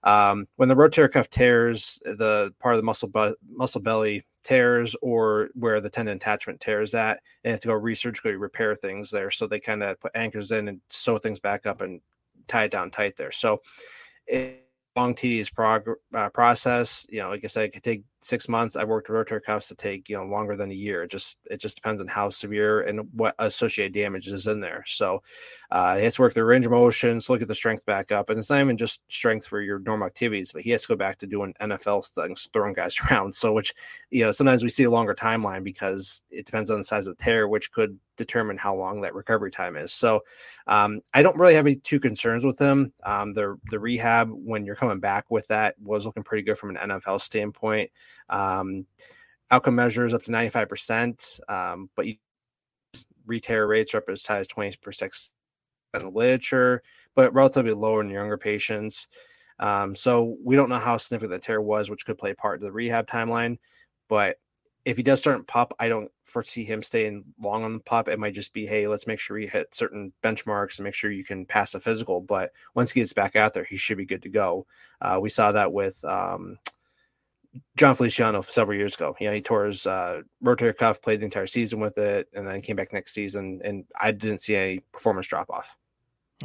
um, 0.05 0.47
when 0.57 0.69
the 0.69 0.76
rotator 0.76 1.11
cuff 1.11 1.31
tears, 1.31 2.00
the 2.05 2.55
part 2.61 2.75
of 2.75 2.78
the 2.78 2.85
muscle 2.85 3.09
bu- 3.09 3.35
muscle 3.50 3.81
belly 3.81 4.25
tears, 4.45 4.97
or 5.02 5.50
where 5.55 5.81
the 5.81 5.90
tendon 5.90 6.17
attachment 6.17 6.61
tears 6.61 6.95
at, 6.95 7.21
they 7.43 7.50
have 7.50 7.61
to 7.61 7.69
go 7.69 7.75
resurgically 7.75 8.38
repair 8.38 8.75
things 8.75 9.11
there. 9.11 9.31
So 9.31 9.47
they 9.47 9.61
kind 9.61 9.83
of 9.83 10.00
put 10.00 10.12
anchors 10.14 10.52
in 10.52 10.69
and 10.69 10.81
sew 10.90 11.19
things 11.19 11.40
back 11.40 11.67
up 11.67 11.81
and 11.81 12.00
tie 12.47 12.64
it 12.64 12.71
down 12.71 12.90
tight 12.90 13.17
there. 13.17 13.33
So 13.33 13.61
it, 14.26 14.64
long 14.99 15.14
tedious 15.14 15.49
prog- 15.49 15.88
uh, 16.12 16.28
process. 16.31 17.07
You 17.11 17.21
know, 17.21 17.31
like 17.31 17.45
I 17.45 17.49
said, 17.49 17.67
it 17.67 17.73
could 17.73 17.85
take 17.85 18.02
six 18.21 18.49
months. 18.49 18.77
I've 18.77 18.89
worked 18.89 19.09
rotator 19.09 19.43
cuffs 19.43 19.69
to 19.69 19.75
take 19.75 20.09
you 20.09 20.17
know 20.17 20.25
longer 20.25 20.57
than 20.57 20.71
a 20.71 20.75
year. 20.75 21.05
It 21.05 21.11
just 21.11 21.39
it 21.51 21.61
just 21.61 21.77
depends 21.77 22.01
on 22.01 22.07
how 22.07 22.31
severe 22.31 22.83
and 22.83 23.09
what 23.13 23.35
associated 23.39 23.95
damage 23.95 24.29
is 24.29 24.47
in 24.47 24.61
there. 24.61 24.85
So 24.87 25.23
uh, 25.71 25.97
he 25.97 26.05
has 26.05 26.17
to 26.17 26.23
work 26.23 26.35
the 26.35 26.45
range 26.45 26.67
of 26.67 26.73
motions, 26.73 27.29
look 27.29 27.43
at 27.43 27.49
the 27.49 27.55
strength 27.55 27.85
back 27.87 28.13
up, 28.13 28.31
and 28.31 28.39
it's 28.39 28.51
not 28.51 28.61
even 28.61 28.77
just 28.77 29.01
strength 29.09 29.47
for 29.47 29.61
your 29.61 29.79
normal 29.81 30.07
activities, 30.07 30.53
but 30.53 30.63
he 30.63 30.71
has 30.71 30.83
to 30.83 30.89
go 30.89 30.97
back 30.97 31.19
to 31.19 31.27
doing 31.27 31.55
NFL 31.61 32.07
things, 32.09 32.49
throwing 32.53 32.75
guys 32.75 32.97
around. 33.11 33.35
So 33.35 33.53
which 33.53 33.75
you 34.11 34.25
know 34.25 34.33
sometimes 34.33 34.63
we 34.63 34.69
see 34.69 34.85
a 34.85 34.91
longer 34.91 35.15
timeline 35.15 35.65
because 35.65 36.23
it 36.31 36.47
depends 36.47 36.71
on 36.71 36.79
the 36.79 36.85
size 36.85 37.07
of 37.07 37.17
the 37.17 37.23
tear, 37.23 37.49
which 37.49 37.73
could 37.73 37.99
determine 38.19 38.59
how 38.59 38.75
long 38.75 39.01
that 39.01 39.15
recovery 39.15 39.51
time 39.51 39.77
is. 39.77 39.93
So 39.93 40.23
um, 40.67 41.01
I 41.15 41.23
don't 41.23 41.39
really 41.39 41.55
have 41.55 41.67
any 41.67 41.77
two 41.77 41.99
concerns 41.99 42.45
with 42.45 42.59
him. 42.59 42.93
Um, 43.05 43.33
the 43.33 43.57
the 43.71 43.79
rehab 43.79 44.31
when 44.31 44.67
you're 44.67 44.77
coming 44.77 45.01
back 45.01 45.31
with 45.31 45.47
that 45.49 45.77
was 45.81 46.05
looking 46.05 46.23
pretty 46.25 46.43
good 46.43 46.59
from 46.59 46.77
an 46.77 46.91
NFL 46.91 47.23
standpoint. 47.23 47.91
Um, 48.29 48.87
outcome 49.50 49.75
measures 49.75 50.15
up 50.15 50.23
to 50.25 50.31
95%, 50.31 51.41
um, 51.49 51.91
but 51.97 52.07
you 52.07 52.17
re-tear 53.27 53.67
rates 53.67 53.95
are 53.95 53.99
up 53.99 54.09
as 54.09 54.25
high 54.25 54.38
as 54.38 54.49
20% 54.49 55.31
in 55.95 56.00
the 56.03 56.09
literature, 56.09 56.83
but 57.15 57.33
relatively 57.35 57.73
lower 57.73 58.00
in 58.00 58.11
younger 58.11 58.38
patients. 58.38 59.09
Um, 59.61 59.95
so 59.95 60.37
we 60.43 60.57
don't 60.57 60.69
know 60.69 60.79
how 60.79 60.97
significant 60.97 61.33
the 61.33 61.38
tear 61.47 61.61
was, 61.61 61.91
which 61.91 62.07
could 62.07 62.19
play 62.19 62.35
part 62.35 62.61
in 62.61 62.67
the 62.67 62.73
rehab 62.73 63.07
timeline. 63.07 63.59
But 64.09 64.37
if 64.85 64.97
he 64.97 65.03
does 65.03 65.19
start 65.19 65.37
in 65.37 65.45
pup, 65.45 65.75
I 65.79 65.88
don't 65.88 66.11
foresee 66.25 66.65
him 66.65 66.83
staying 66.83 67.25
long 67.43 67.65
on 67.65 67.75
the 67.75 67.81
pup. 67.81 68.09
It 68.09 68.19
might 68.19 68.35
just 68.35 68.53
be, 68.53 68.65
hey, 68.65 68.87
let's 68.87 69.07
make 69.07 69.19
sure 69.19 69.37
we 69.37 69.47
hit 69.47 69.75
certain 69.75 70.12
benchmarks 70.23 70.79
and 70.79 70.85
make 70.85 70.95
sure 70.95 71.11
you 71.11 71.25
can 71.25 71.45
pass 71.45 71.73
the 71.73 71.81
physical. 71.81 72.21
But 72.21 72.53
once 72.75 72.93
he 72.93 73.00
gets 73.00 73.12
back 73.12 73.37
out 73.37 73.53
there, 73.53 73.65
he 73.65 73.77
should 73.77 73.99
be 73.99 74.07
good 74.07 74.23
to 74.23 74.29
go. 74.29 74.67
Uh, 75.00 75.19
we 75.21 75.29
saw 75.29 75.53
that 75.53 75.73
with 75.73 76.03
um, 76.05 76.59
Jon 77.76 77.95
Feliciano 77.95 78.40
several 78.40 78.78
years 78.78 78.95
ago. 78.95 79.17
You 79.21 79.28
know, 79.28 79.35
he 79.35 79.40
tore 79.40 79.64
his 79.64 79.87
uh, 79.87 80.23
rotator 80.45 80.76
cuff, 80.76 81.00
played 81.00 81.21
the 81.21 81.25
entire 81.25 81.47
season 81.47 81.81
with 81.81 81.99
it, 81.99 82.28
and 82.35 82.47
then 82.47 82.61
came 82.61 82.76
back 82.76 82.93
next 82.93 83.14
season, 83.14 83.61
and 83.64 83.85
I 84.00 84.12
didn't 84.12 84.40
see 84.40 84.57
any 84.57 84.78
performance 84.93 85.26
drop 85.26 85.50
off. 85.50 85.76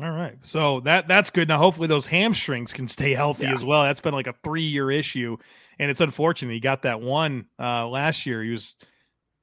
All 0.01 0.11
right, 0.11 0.37
so 0.41 0.79
that 0.81 1.07
that's 1.07 1.29
good. 1.29 1.47
Now, 1.47 1.59
hopefully, 1.59 1.87
those 1.87 2.07
hamstrings 2.07 2.73
can 2.73 2.87
stay 2.87 3.13
healthy 3.13 3.43
yeah. 3.43 3.53
as 3.53 3.63
well. 3.63 3.83
That's 3.83 4.01
been 4.01 4.13
like 4.13 4.27
a 4.27 4.33
three 4.43 4.63
year 4.63 4.89
issue 4.89 5.37
and 5.79 5.89
it's 5.91 6.01
unfortunate 6.01 6.53
he 6.53 6.59
got 6.59 6.83
that 6.83 7.01
one 7.01 7.45
uh, 7.59 7.87
last 7.87 8.25
year. 8.25 8.43
He 8.43 8.51
was 8.51 8.75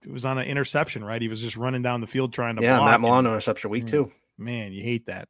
it 0.02 0.10
was 0.10 0.24
on 0.24 0.38
an 0.38 0.46
interception, 0.46 1.04
right? 1.04 1.20
He 1.20 1.28
was 1.28 1.40
just 1.40 1.56
running 1.56 1.82
down 1.82 2.00
the 2.00 2.06
field 2.06 2.32
trying 2.32 2.56
to 2.56 2.62
yeah, 2.62 2.80
Matt 2.80 3.00
Milano 3.00 3.30
interception 3.30 3.70
week 3.70 3.86
two. 3.86 4.10
Man, 4.38 4.72
you 4.72 4.82
hate 4.82 5.06
that. 5.06 5.28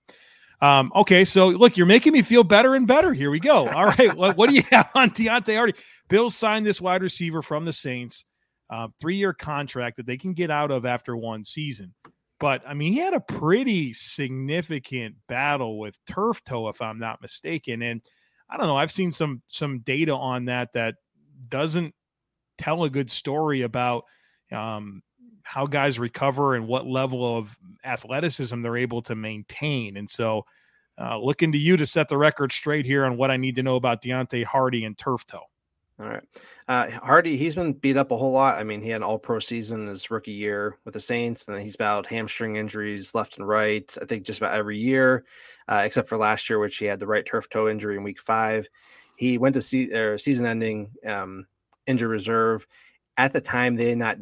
Um, 0.63 0.93
okay, 0.95 1.25
so 1.25 1.49
look, 1.49 1.77
you're 1.77 1.87
making 1.87 2.13
me 2.13 2.23
feel 2.23 2.45
better 2.45 2.75
and 2.75 2.87
better. 2.87 3.13
Here 3.13 3.31
we 3.31 3.41
go. 3.41 3.67
All 3.67 3.87
right, 3.87 4.15
what, 4.15 4.37
what 4.37 4.51
do 4.51 4.55
you 4.55 4.63
have 4.71 4.91
on 4.95 5.11
Deonte 5.11 5.57
Harty? 5.57 5.75
Bills 6.11 6.37
signed 6.37 6.67
this 6.67 6.81
wide 6.81 7.03
receiver 7.03 7.41
from 7.41 7.65
the 7.65 7.73
Saints, 7.73 8.25
uh, 8.69 8.89
three 9.01 9.17
year 9.17 9.33
contract 9.33 9.97
that 9.97 10.07
they 10.07 10.19
can 10.19 10.35
get 10.35 10.51
out 10.51 10.71
of 10.71 10.85
after 10.85 11.17
one 11.17 11.45
season. 11.45 11.95
But 12.41 12.63
I 12.67 12.75
mean, 12.75 12.93
he 12.93 12.99
had 12.99 13.15
a 13.15 13.21
pretty 13.21 13.93
significant 13.93 15.15
battle 15.29 15.79
with 15.79 15.97
turf 16.09 16.43
toe, 16.45 16.69
if 16.69 16.83
I'm 16.83 16.99
not 16.99 17.23
mistaken, 17.23 17.83
and 17.83 18.03
I 18.51 18.57
don't 18.57 18.67
know. 18.67 18.77
I've 18.77 18.93
seen 18.93 19.13
some 19.13 19.43
some 19.47 19.81
data 19.81 20.15
on 20.15 20.47
that 20.47 20.73
that 20.75 20.97
doesn't 21.49 21.95
tell 22.59 22.85
a 22.85 22.91
good 22.91 23.11
story 23.11 23.63
about 23.63 24.05
um, 24.53 25.03
how 25.45 25.67
guys 25.67 25.99
recover 25.99 26.57
and 26.57 26.67
what 26.67 26.87
level 26.87 27.39
of 27.39 27.57
athleticism 27.85 28.61
they're 28.63 28.77
able 28.77 29.03
to 29.03 29.15
maintain. 29.15 29.97
And 29.97 30.11
so, 30.11 30.45
uh, 31.01 31.19
looking 31.19 31.53
to 31.53 31.59
you 31.59 31.77
to 31.77 31.87
set 31.87 32.09
the 32.09 32.19
record 32.19 32.53
straight 32.53 32.85
here 32.85 33.05
on 33.05 33.17
what 33.17 33.31
I 33.31 33.37
need 33.37 33.55
to 33.57 33.63
know 33.63 33.77
about 33.77 34.03
Deonte 34.03 34.45
Harty 34.45 34.85
and 34.85 34.99
turf 34.99 35.25
toe. 35.27 35.50
All 36.01 36.09
right. 36.09 36.23
Uh, 36.67 36.91
Harty, 36.91 37.37
he's 37.37 37.55
been 37.55 37.75
beat 37.75 37.99
up 37.99 38.11
a 38.11 38.17
whole 38.17 38.33
lot. 38.33 38.59
I 38.59 38.65
mean, 38.65 38.81
he 38.81 38.89
had 38.89 39.03
an 39.03 39.03
all 39.03 39.19
pro 39.19 39.39
season 39.39 39.87
his 39.87 40.11
rookie 40.11 40.31
year 40.31 40.79
with 40.85 40.95
the 40.95 41.01
Saints, 41.01 41.47
and 41.47 41.55
then 41.55 41.63
he's 41.63 41.77
battled 41.77 42.07
hamstring 42.07 42.57
injuries 42.57 43.15
left 43.15 43.37
and 43.37 43.47
right, 43.47 43.95
I 44.01 44.07
think 44.07 44.23
just 44.23 44.41
about 44.41 44.55
every 44.55 44.79
year, 44.79 45.27
uh, 45.69 45.83
except 45.85 46.09
for 46.09 46.17
last 46.17 46.49
year, 46.49 46.59
which 46.59 46.79
he 46.79 46.87
had 46.87 47.01
the 47.01 47.07
right 47.07 47.27
turf 47.27 47.51
toe 47.51 47.69
injury 47.69 47.97
in 47.97 48.03
week 48.03 48.21
five. 48.21 48.67
He 49.17 49.37
went 49.37 49.55
to 49.55 49.63
see, 49.63 49.91
season 50.17 50.47
ending 50.47 50.91
um, 51.05 51.47
injury 51.87 52.09
reserve. 52.09 52.67
At 53.19 53.35
the 53.35 53.43
time, 53.43 53.77
they 53.77 53.85
did 53.85 53.99
not 53.99 54.17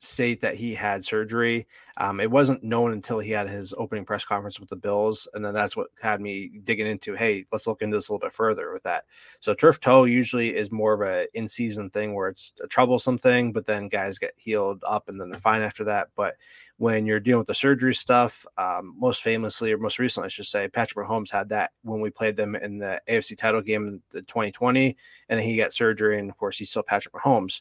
state 0.00 0.40
that 0.40 0.56
he 0.56 0.74
had 0.74 1.04
surgery. 1.04 1.66
Um, 1.96 2.20
it 2.20 2.30
wasn't 2.30 2.62
known 2.62 2.92
until 2.92 3.18
he 3.18 3.32
had 3.32 3.48
his 3.48 3.74
opening 3.76 4.04
press 4.04 4.24
conference 4.24 4.60
with 4.60 4.68
the 4.68 4.76
Bills, 4.76 5.26
and 5.34 5.44
then 5.44 5.52
that's 5.52 5.76
what 5.76 5.88
had 6.00 6.20
me 6.20 6.60
digging 6.62 6.86
into. 6.86 7.14
Hey, 7.14 7.44
let's 7.50 7.66
look 7.66 7.82
into 7.82 7.96
this 7.96 8.08
a 8.08 8.12
little 8.12 8.24
bit 8.24 8.32
further 8.32 8.72
with 8.72 8.84
that. 8.84 9.04
So 9.40 9.52
turf 9.52 9.80
toe 9.80 10.04
usually 10.04 10.54
is 10.54 10.70
more 10.70 10.92
of 10.92 11.00
a 11.00 11.26
in 11.36 11.48
season 11.48 11.90
thing 11.90 12.14
where 12.14 12.28
it's 12.28 12.52
a 12.62 12.68
troublesome 12.68 13.18
thing, 13.18 13.52
but 13.52 13.66
then 13.66 13.88
guys 13.88 14.18
get 14.18 14.34
healed 14.36 14.82
up 14.86 15.08
and 15.08 15.20
then 15.20 15.30
they're 15.30 15.40
fine 15.40 15.62
after 15.62 15.82
that. 15.84 16.08
But 16.14 16.36
when 16.76 17.04
you're 17.04 17.18
dealing 17.18 17.40
with 17.40 17.48
the 17.48 17.54
surgery 17.54 17.94
stuff, 17.94 18.46
um, 18.56 18.94
most 18.96 19.22
famously 19.22 19.72
or 19.72 19.78
most 19.78 19.98
recently, 19.98 20.26
I 20.26 20.28
should 20.28 20.46
say, 20.46 20.68
Patrick 20.68 21.08
Mahomes 21.08 21.30
had 21.30 21.48
that 21.48 21.72
when 21.82 22.00
we 22.00 22.08
played 22.08 22.36
them 22.36 22.54
in 22.54 22.78
the 22.78 23.02
AFC 23.08 23.36
title 23.36 23.60
game 23.60 23.88
in 23.88 24.02
the 24.10 24.22
2020, 24.22 24.96
and 25.28 25.40
then 25.40 25.44
he 25.44 25.56
got 25.56 25.72
surgery, 25.72 26.20
and 26.20 26.30
of 26.30 26.36
course 26.36 26.56
he's 26.56 26.70
still 26.70 26.84
Patrick 26.84 27.14
Mahomes. 27.14 27.60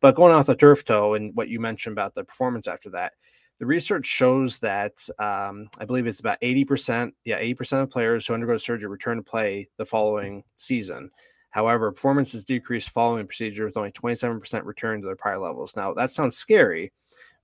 But 0.00 0.14
going 0.14 0.34
off 0.34 0.46
the 0.46 0.56
turf 0.56 0.84
toe 0.84 1.14
and 1.14 1.34
what 1.34 1.48
you 1.48 1.60
mentioned 1.60 1.92
about 1.92 2.14
the 2.14 2.24
performance 2.24 2.66
after 2.66 2.90
that, 2.90 3.12
the 3.58 3.66
research 3.66 4.06
shows 4.06 4.58
that 4.60 4.94
um, 5.18 5.68
I 5.78 5.84
believe 5.84 6.06
it's 6.06 6.20
about 6.20 6.40
80%, 6.40 7.12
yeah, 7.26 7.40
80% 7.40 7.82
of 7.82 7.90
players 7.90 8.26
who 8.26 8.32
undergo 8.32 8.56
surgery 8.56 8.88
return 8.88 9.18
to 9.18 9.22
play 9.22 9.68
the 9.76 9.84
following 9.84 10.42
season. 10.56 11.10
However, 11.50 11.92
performance 11.92 12.32
is 12.32 12.44
decreased 12.44 12.90
following 12.90 13.26
procedure 13.26 13.66
with 13.66 13.76
only 13.76 13.92
27% 13.92 14.64
return 14.64 15.00
to 15.00 15.06
their 15.06 15.16
prior 15.16 15.38
levels. 15.38 15.76
Now, 15.76 15.92
that 15.92 16.10
sounds 16.10 16.38
scary, 16.38 16.90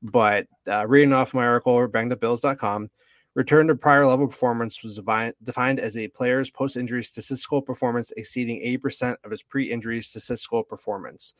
but 0.03 0.47
uh, 0.67 0.87
reading 0.87 1.13
off 1.13 1.35
my 1.35 1.45
article 1.45 1.75
over 1.75 1.89
bangedupbills.com, 1.89 2.89
return 3.35 3.67
to 3.67 3.75
prior 3.75 4.07
level 4.07 4.27
performance 4.27 4.83
was 4.83 4.97
defined, 4.97 5.35
defined 5.43 5.81
as 5.81 5.99
a 5.99 6.09
player's 6.09 6.51
post 6.51 6.77
injury 6.77 7.03
statistical 7.03 7.61
performance 7.61 8.13
exceeding 8.17 8.63
80% 8.63 9.17
of 9.25 9.31
his 9.31 9.43
pre 9.43 9.71
injury 9.71 10.01
statistical 10.01 10.63
performance. 10.63 11.35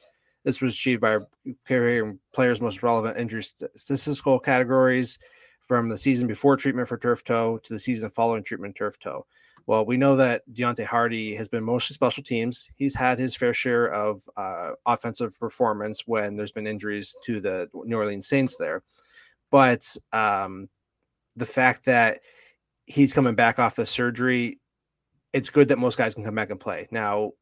This 0.47 0.61
was 0.61 0.75
achieved 0.75 1.01
by 1.01 1.19
carrying 1.67 2.21
players' 2.33 2.61
most 2.61 2.85
relevant 2.85 3.19
injury 3.19 3.43
statistical 3.43 4.39
categories 4.39 5.19
from 5.67 5.89
the 5.89 5.99
season 5.99 6.29
before 6.29 6.57
treatment 6.57 6.87
for 6.87 6.97
turf 6.97 7.25
toe 7.25 7.59
to 7.65 7.73
the 7.73 7.81
season 7.81 8.11
following 8.11 8.45
treatment 8.45 8.77
turf 8.77 8.97
toe. 9.01 9.27
Well, 9.67 9.85
we 9.85 9.97
know 9.97 10.15
that 10.15 10.49
Deonte 10.53 10.85
Harty 10.85 11.35
has 11.35 11.49
been 11.49 11.65
mostly 11.65 11.95
special 11.95 12.23
teams. 12.23 12.69
He's 12.77 12.95
had 12.95 13.19
his 13.19 13.35
fair 13.35 13.53
share 13.53 13.93
of 13.93 14.23
uh, 14.37 14.75
offensive 14.87 15.37
performance 15.41 16.05
when 16.07 16.37
there's 16.37 16.53
been 16.53 16.69
injuries 16.69 17.17
to 17.25 17.41
the 17.41 17.69
New 17.85 17.97
Orleans 17.97 18.29
Saints 18.29 18.55
there. 18.57 18.85
But 19.51 19.97
um, 20.13 20.69
the 21.35 21.45
fact 21.45 21.87
that 21.87 22.21
he's 22.87 23.13
coming 23.13 23.35
back 23.35 23.59
off 23.59 23.75
the 23.75 23.85
surgery, 23.85 24.61
it's 25.33 25.51
good 25.51 25.67
that 25.69 25.79
most 25.79 25.99
guys 25.99 26.15
can 26.15 26.23
come 26.23 26.37
back 26.37 26.51
and 26.51 26.61
play. 26.61 26.87
Now, 26.93 27.33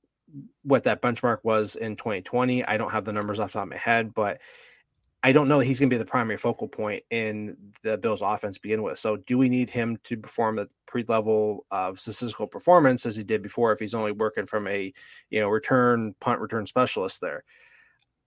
what 0.63 0.85
that 0.85 1.03
benchmark 1.03 1.39
was 1.43 1.77
in 1.77 1.97
2020. 1.97 2.65
I 2.65 2.77
don't 2.77 2.91
have 2.91 3.05
the 3.05 3.13
numbers 3.13 3.39
off 3.39 3.53
the 3.53 3.59
top 3.59 3.65
of 3.65 3.71
my 3.71 3.77
head, 3.77 4.15
but 4.15 4.41
I 5.23 5.33
don't 5.33 5.49
know 5.49 5.59
he's 5.59 5.81
going 5.81 5.89
to 5.89 5.95
be 5.95 5.99
the 5.99 6.05
primary 6.05 6.37
focal 6.37 6.69
point 6.69 7.03
in 7.11 7.57
the 7.83 7.97
Bills 7.97 8.21
offense 8.23 8.57
to 8.57 8.61
begin 8.61 8.83
with. 8.83 8.99
So, 8.99 9.17
do 9.17 9.39
we 9.39 9.49
need 9.49 9.71
him 9.71 9.97
to 10.05 10.19
perform 10.19 10.59
at 10.59 10.69
pre 10.87 11.03
level 11.09 11.65
of 11.71 11.99
statistical 11.99 12.47
performance 12.47 13.07
as 13.07 13.17
he 13.17 13.25
did 13.25 13.43
before 13.43 13.73
if 13.73 13.79
he's 13.79 13.95
only 13.95 14.13
working 14.13 14.45
from 14.45 14.69
a 14.69 14.93
you 15.31 15.41
know 15.41 15.49
return 15.49 16.15
punt 16.21 16.41
return 16.41 16.67
specialist 16.67 17.23
there? 17.23 17.43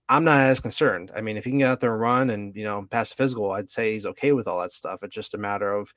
I'm 0.08 0.24
not 0.24 0.40
as 0.40 0.58
concerned. 0.58 1.12
I 1.14 1.20
mean, 1.20 1.36
if 1.36 1.44
he 1.44 1.50
can 1.50 1.60
get 1.60 1.68
out 1.68 1.80
there 1.80 1.92
and 1.92 2.00
run 2.00 2.30
and 2.30 2.56
you 2.56 2.64
know 2.64 2.84
pass 2.90 3.12
physical, 3.12 3.52
I'd 3.52 3.70
say 3.70 3.92
he's 3.92 4.06
okay 4.06 4.32
with 4.32 4.48
all 4.48 4.60
that 4.60 4.72
stuff. 4.72 5.04
It's 5.04 5.14
just 5.14 5.34
a 5.34 5.38
matter 5.38 5.72
of 5.72 5.94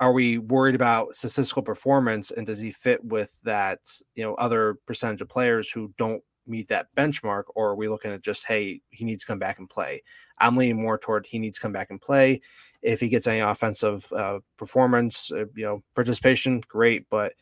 are 0.00 0.12
we 0.12 0.38
worried 0.38 0.74
about 0.74 1.14
statistical 1.14 1.62
performance? 1.62 2.30
And 2.30 2.46
does 2.46 2.58
he 2.58 2.70
fit 2.70 3.04
with 3.04 3.36
that 3.44 3.80
you 4.14 4.24
know 4.24 4.34
other 4.34 4.76
percentage 4.86 5.20
of 5.20 5.28
players 5.28 5.70
who 5.70 5.92
don't 5.98 6.22
meet 6.46 6.68
that 6.68 6.88
benchmark? 6.96 7.44
Or 7.54 7.68
are 7.70 7.76
we 7.76 7.88
looking 7.88 8.10
at 8.10 8.22
just 8.22 8.46
hey 8.46 8.80
he 8.90 9.04
needs 9.04 9.24
to 9.24 9.28
come 9.28 9.38
back 9.38 9.58
and 9.58 9.68
play. 9.68 10.02
I'm 10.38 10.56
leaning 10.56 10.80
more 10.82 10.98
toward 10.98 11.26
he 11.26 11.38
needs 11.38 11.58
to 11.58 11.62
come 11.62 11.72
back 11.72 11.90
and 11.90 12.00
play. 12.00 12.40
If 12.82 12.98
he 12.98 13.10
gets 13.10 13.26
any 13.26 13.40
offensive 13.40 14.10
uh, 14.12 14.40
performance 14.56 15.30
uh, 15.30 15.44
you 15.54 15.64
know 15.66 15.82
participation 15.94 16.62
great 16.66 17.06
but 17.10 17.34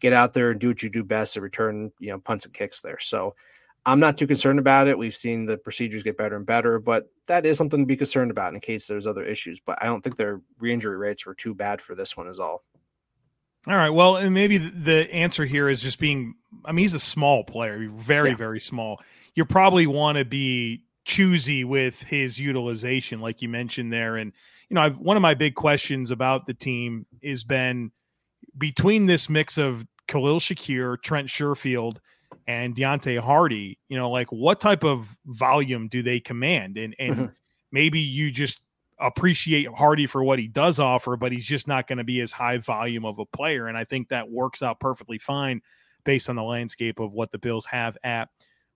get 0.00 0.12
out 0.12 0.34
there 0.34 0.50
and 0.50 0.60
do 0.60 0.68
what 0.68 0.82
you 0.82 0.90
do 0.90 1.04
best 1.04 1.36
and 1.36 1.42
return 1.42 1.90
you 1.98 2.10
know 2.10 2.18
punts 2.18 2.44
and 2.44 2.52
kicks 2.52 2.82
there. 2.82 2.98
So 3.00 3.34
I'm 3.84 3.98
not 3.98 4.16
too 4.16 4.26
concerned 4.26 4.58
about 4.58 4.86
it. 4.86 4.96
We've 4.96 5.14
seen 5.14 5.44
the 5.44 5.58
procedures 5.58 6.02
get 6.02 6.16
better 6.16 6.36
and 6.36 6.46
better, 6.46 6.78
but 6.78 7.10
that 7.26 7.44
is 7.44 7.58
something 7.58 7.80
to 7.80 7.86
be 7.86 7.96
concerned 7.96 8.30
about 8.30 8.54
in 8.54 8.60
case 8.60 8.86
there's 8.86 9.06
other 9.06 9.22
issues. 9.22 9.58
But 9.58 9.82
I 9.82 9.86
don't 9.86 10.02
think 10.02 10.16
their 10.16 10.40
re-injury 10.60 10.96
rates 10.96 11.26
were 11.26 11.34
too 11.34 11.54
bad 11.54 11.80
for 11.80 11.94
this 11.94 12.16
one, 12.16 12.28
is 12.28 12.38
all. 12.38 12.62
All 13.66 13.76
right. 13.76 13.90
Well, 13.90 14.16
and 14.16 14.34
maybe 14.34 14.58
the 14.58 15.12
answer 15.12 15.44
here 15.44 15.68
is 15.68 15.80
just 15.80 15.98
being. 15.98 16.34
I 16.64 16.72
mean, 16.72 16.82
he's 16.82 16.94
a 16.94 17.00
small 17.00 17.44
player, 17.44 17.88
very, 17.94 18.30
yeah. 18.30 18.36
very 18.36 18.60
small. 18.60 19.00
You 19.34 19.44
probably 19.44 19.86
want 19.86 20.18
to 20.18 20.24
be 20.24 20.84
choosy 21.04 21.64
with 21.64 22.00
his 22.02 22.38
utilization, 22.38 23.20
like 23.20 23.42
you 23.42 23.48
mentioned 23.48 23.92
there. 23.92 24.16
And 24.16 24.32
you 24.68 24.74
know, 24.74 24.82
I've, 24.82 24.98
one 24.98 25.16
of 25.16 25.22
my 25.22 25.34
big 25.34 25.54
questions 25.54 26.10
about 26.10 26.46
the 26.46 26.54
team 26.54 27.06
has 27.24 27.44
been 27.44 27.92
between 28.58 29.06
this 29.06 29.28
mix 29.28 29.58
of 29.58 29.86
Khalil 30.08 30.40
Shakir, 30.40 31.00
Trent 31.02 31.28
Sherfield 31.28 31.98
and 32.46 32.74
Deonte 32.74 33.18
Harty, 33.20 33.78
you 33.88 33.96
know, 33.96 34.10
like 34.10 34.30
what 34.30 34.60
type 34.60 34.84
of 34.84 35.16
volume 35.26 35.88
do 35.88 36.02
they 36.02 36.20
command? 36.20 36.76
And 36.76 36.94
and 36.98 37.14
mm-hmm. 37.14 37.26
maybe 37.70 38.00
you 38.00 38.30
just 38.30 38.60
appreciate 38.98 39.68
Harty 39.68 40.06
for 40.06 40.22
what 40.22 40.38
he 40.38 40.46
does 40.46 40.78
offer, 40.78 41.16
but 41.16 41.32
he's 41.32 41.44
just 41.44 41.66
not 41.66 41.88
going 41.88 41.98
to 41.98 42.04
be 42.04 42.20
as 42.20 42.32
high 42.32 42.58
volume 42.58 43.04
of 43.04 43.18
a 43.18 43.26
player. 43.26 43.66
And 43.66 43.76
I 43.76 43.84
think 43.84 44.08
that 44.08 44.30
works 44.30 44.62
out 44.62 44.80
perfectly 44.80 45.18
fine 45.18 45.60
based 46.04 46.28
on 46.28 46.36
the 46.36 46.42
landscape 46.42 47.00
of 47.00 47.12
what 47.12 47.30
the 47.30 47.38
Bills 47.38 47.66
have 47.66 47.96
at 48.04 48.28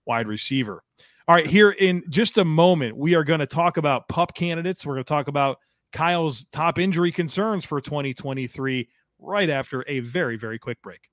wide 0.05 0.27
receiver. 0.27 0.83
All 1.27 1.35
right, 1.35 1.45
here 1.45 1.71
in 1.71 2.03
just 2.09 2.37
a 2.37 2.45
moment, 2.45 2.95
we 2.95 3.15
are 3.15 3.23
going 3.23 3.41
to 3.41 3.45
talk 3.45 3.77
about 3.77 4.07
pup 4.07 4.33
candidates. 4.33 4.85
We're 4.85 4.93
going 4.93 5.03
to 5.03 5.09
talk 5.09 5.27
about 5.27 5.59
Kyle's 5.91 6.45
top 6.51 6.79
injury 6.79 7.11
concerns 7.11 7.65
for 7.65 7.81
2023 7.81 8.87
right 9.19 9.49
after 9.49 9.83
a 9.87 9.99
very, 9.99 10.37
very 10.37 10.59
quick 10.59 10.81
break. 10.81 11.09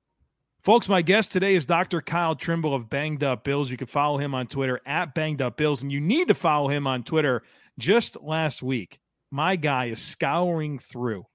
Folks, 0.64 0.88
my 0.88 1.02
guest 1.02 1.30
today 1.30 1.56
is 1.56 1.66
Dr. 1.66 2.00
Kyle 2.00 2.34
Trimble 2.34 2.74
of 2.74 2.88
Banged 2.88 3.22
Up 3.22 3.44
Bills. 3.44 3.70
You 3.70 3.76
can 3.76 3.86
follow 3.86 4.16
him 4.16 4.34
on 4.34 4.46
Twitter 4.46 4.80
at 4.86 5.14
Banged 5.14 5.42
Up 5.42 5.58
Bills, 5.58 5.82
and 5.82 5.92
you 5.92 6.00
need 6.00 6.28
to 6.28 6.34
follow 6.34 6.68
him 6.68 6.86
on 6.86 7.02
Twitter. 7.02 7.42
Just 7.78 8.18
last 8.22 8.62
week, 8.62 8.98
my 9.30 9.56
guy 9.56 9.88
is 9.88 10.00
scouring 10.00 10.78
through 10.78 11.26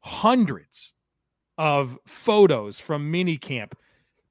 hundreds 0.00 0.94
of 1.56 1.96
photos 2.06 2.80
from 2.80 3.12
minicamp, 3.12 3.70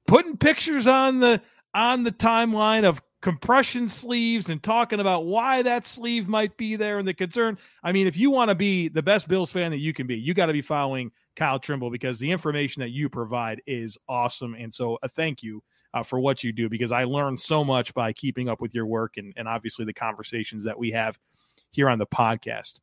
putting 0.06 0.36
pictures 0.36 0.86
on 0.86 1.18
the 1.18 1.40
on 1.72 2.02
the 2.02 2.12
timeline 2.12 2.84
of 2.84 3.00
compression 3.22 3.88
sleeves 3.88 4.50
and 4.50 4.62
talking 4.62 5.00
about 5.00 5.24
why 5.24 5.62
that 5.62 5.86
sleeve 5.86 6.28
might 6.28 6.58
be 6.58 6.76
there 6.76 6.98
and 6.98 7.08
the 7.08 7.14
concern. 7.14 7.56
I 7.82 7.92
mean, 7.92 8.06
if 8.06 8.18
you 8.18 8.30
want 8.30 8.50
to 8.50 8.54
be 8.54 8.88
the 8.88 9.02
best 9.02 9.28
Bills 9.28 9.50
fan 9.50 9.70
that 9.70 9.78
you 9.78 9.94
can 9.94 10.06
be, 10.06 10.18
you 10.18 10.34
got 10.34 10.46
to 10.46 10.52
be 10.52 10.60
following 10.60 11.10
Kyle 11.36 11.58
Trimble 11.58 11.90
because 11.90 12.18
the 12.18 12.30
information 12.30 12.80
that 12.80 12.90
you 12.90 13.08
provide 13.08 13.62
is 13.66 13.96
awesome. 14.08 14.54
And 14.54 14.72
so, 14.72 14.98
a 15.02 15.08
thank 15.08 15.42
you 15.42 15.62
uh, 15.94 16.02
for 16.02 16.18
what 16.18 16.42
you 16.42 16.52
do 16.52 16.68
because 16.68 16.92
I 16.92 17.04
learned 17.04 17.40
so 17.40 17.64
much 17.64 17.94
by 17.94 18.12
keeping 18.12 18.48
up 18.48 18.60
with 18.60 18.74
your 18.74 18.86
work 18.86 19.16
and, 19.16 19.32
and 19.36 19.48
obviously 19.48 19.84
the 19.84 19.94
conversations 19.94 20.64
that 20.64 20.78
we 20.78 20.90
have 20.90 21.18
here 21.70 21.88
on 21.88 21.98
the 21.98 22.06
podcast. 22.06 22.80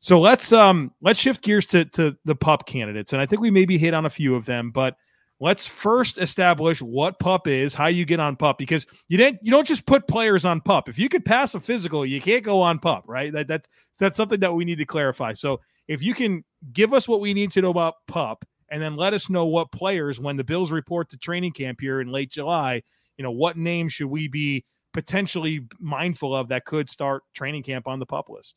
So 0.00 0.20
let's 0.20 0.52
um 0.52 0.92
let's 1.00 1.18
shift 1.18 1.42
gears 1.42 1.64
to 1.66 1.86
to 1.86 2.14
the 2.26 2.34
pup 2.34 2.66
candidates, 2.66 3.14
and 3.14 3.22
I 3.22 3.26
think 3.26 3.40
we 3.40 3.50
maybe 3.50 3.78
hit 3.78 3.94
on 3.94 4.04
a 4.04 4.10
few 4.10 4.34
of 4.34 4.44
them, 4.44 4.70
but 4.70 4.96
let's 5.40 5.66
first 5.66 6.18
establish 6.18 6.82
what 6.82 7.18
pup 7.18 7.48
is, 7.48 7.74
how 7.74 7.86
you 7.86 8.04
get 8.04 8.20
on 8.20 8.36
pup, 8.36 8.58
because 8.58 8.86
you 9.08 9.16
didn't 9.16 9.40
you 9.42 9.50
don't 9.50 9.66
just 9.66 9.86
put 9.86 10.06
players 10.06 10.44
on 10.44 10.60
pup. 10.60 10.90
If 10.90 10.98
you 10.98 11.08
could 11.08 11.24
pass 11.24 11.54
a 11.54 11.60
physical, 11.60 12.04
you 12.04 12.20
can't 12.20 12.44
go 12.44 12.60
on 12.60 12.78
pup, 12.80 13.04
right? 13.06 13.32
That 13.32 13.48
that 13.48 13.66
that's 13.98 14.16
something 14.16 14.40
that 14.40 14.54
we 14.54 14.64
need 14.64 14.76
to 14.78 14.84
clarify. 14.84 15.32
So 15.32 15.60
if 15.88 16.02
you 16.02 16.14
can 16.14 16.44
give 16.72 16.92
us 16.92 17.06
what 17.06 17.20
we 17.20 17.34
need 17.34 17.50
to 17.52 17.62
know 17.62 17.70
about 17.70 17.94
pup, 18.06 18.44
and 18.70 18.82
then 18.82 18.96
let 18.96 19.14
us 19.14 19.30
know 19.30 19.46
what 19.46 19.70
players, 19.70 20.18
when 20.18 20.36
the 20.36 20.44
Bills 20.44 20.72
report 20.72 21.10
to 21.10 21.16
training 21.16 21.52
camp 21.52 21.80
here 21.80 22.00
in 22.00 22.08
late 22.08 22.30
July, 22.30 22.82
you 23.16 23.22
know 23.22 23.30
what 23.30 23.56
names 23.56 23.92
should 23.92 24.08
we 24.08 24.28
be 24.28 24.64
potentially 24.92 25.66
mindful 25.78 26.34
of 26.34 26.48
that 26.48 26.64
could 26.64 26.88
start 26.88 27.22
training 27.34 27.62
camp 27.62 27.86
on 27.86 27.98
the 27.98 28.06
pup 28.06 28.28
list. 28.28 28.54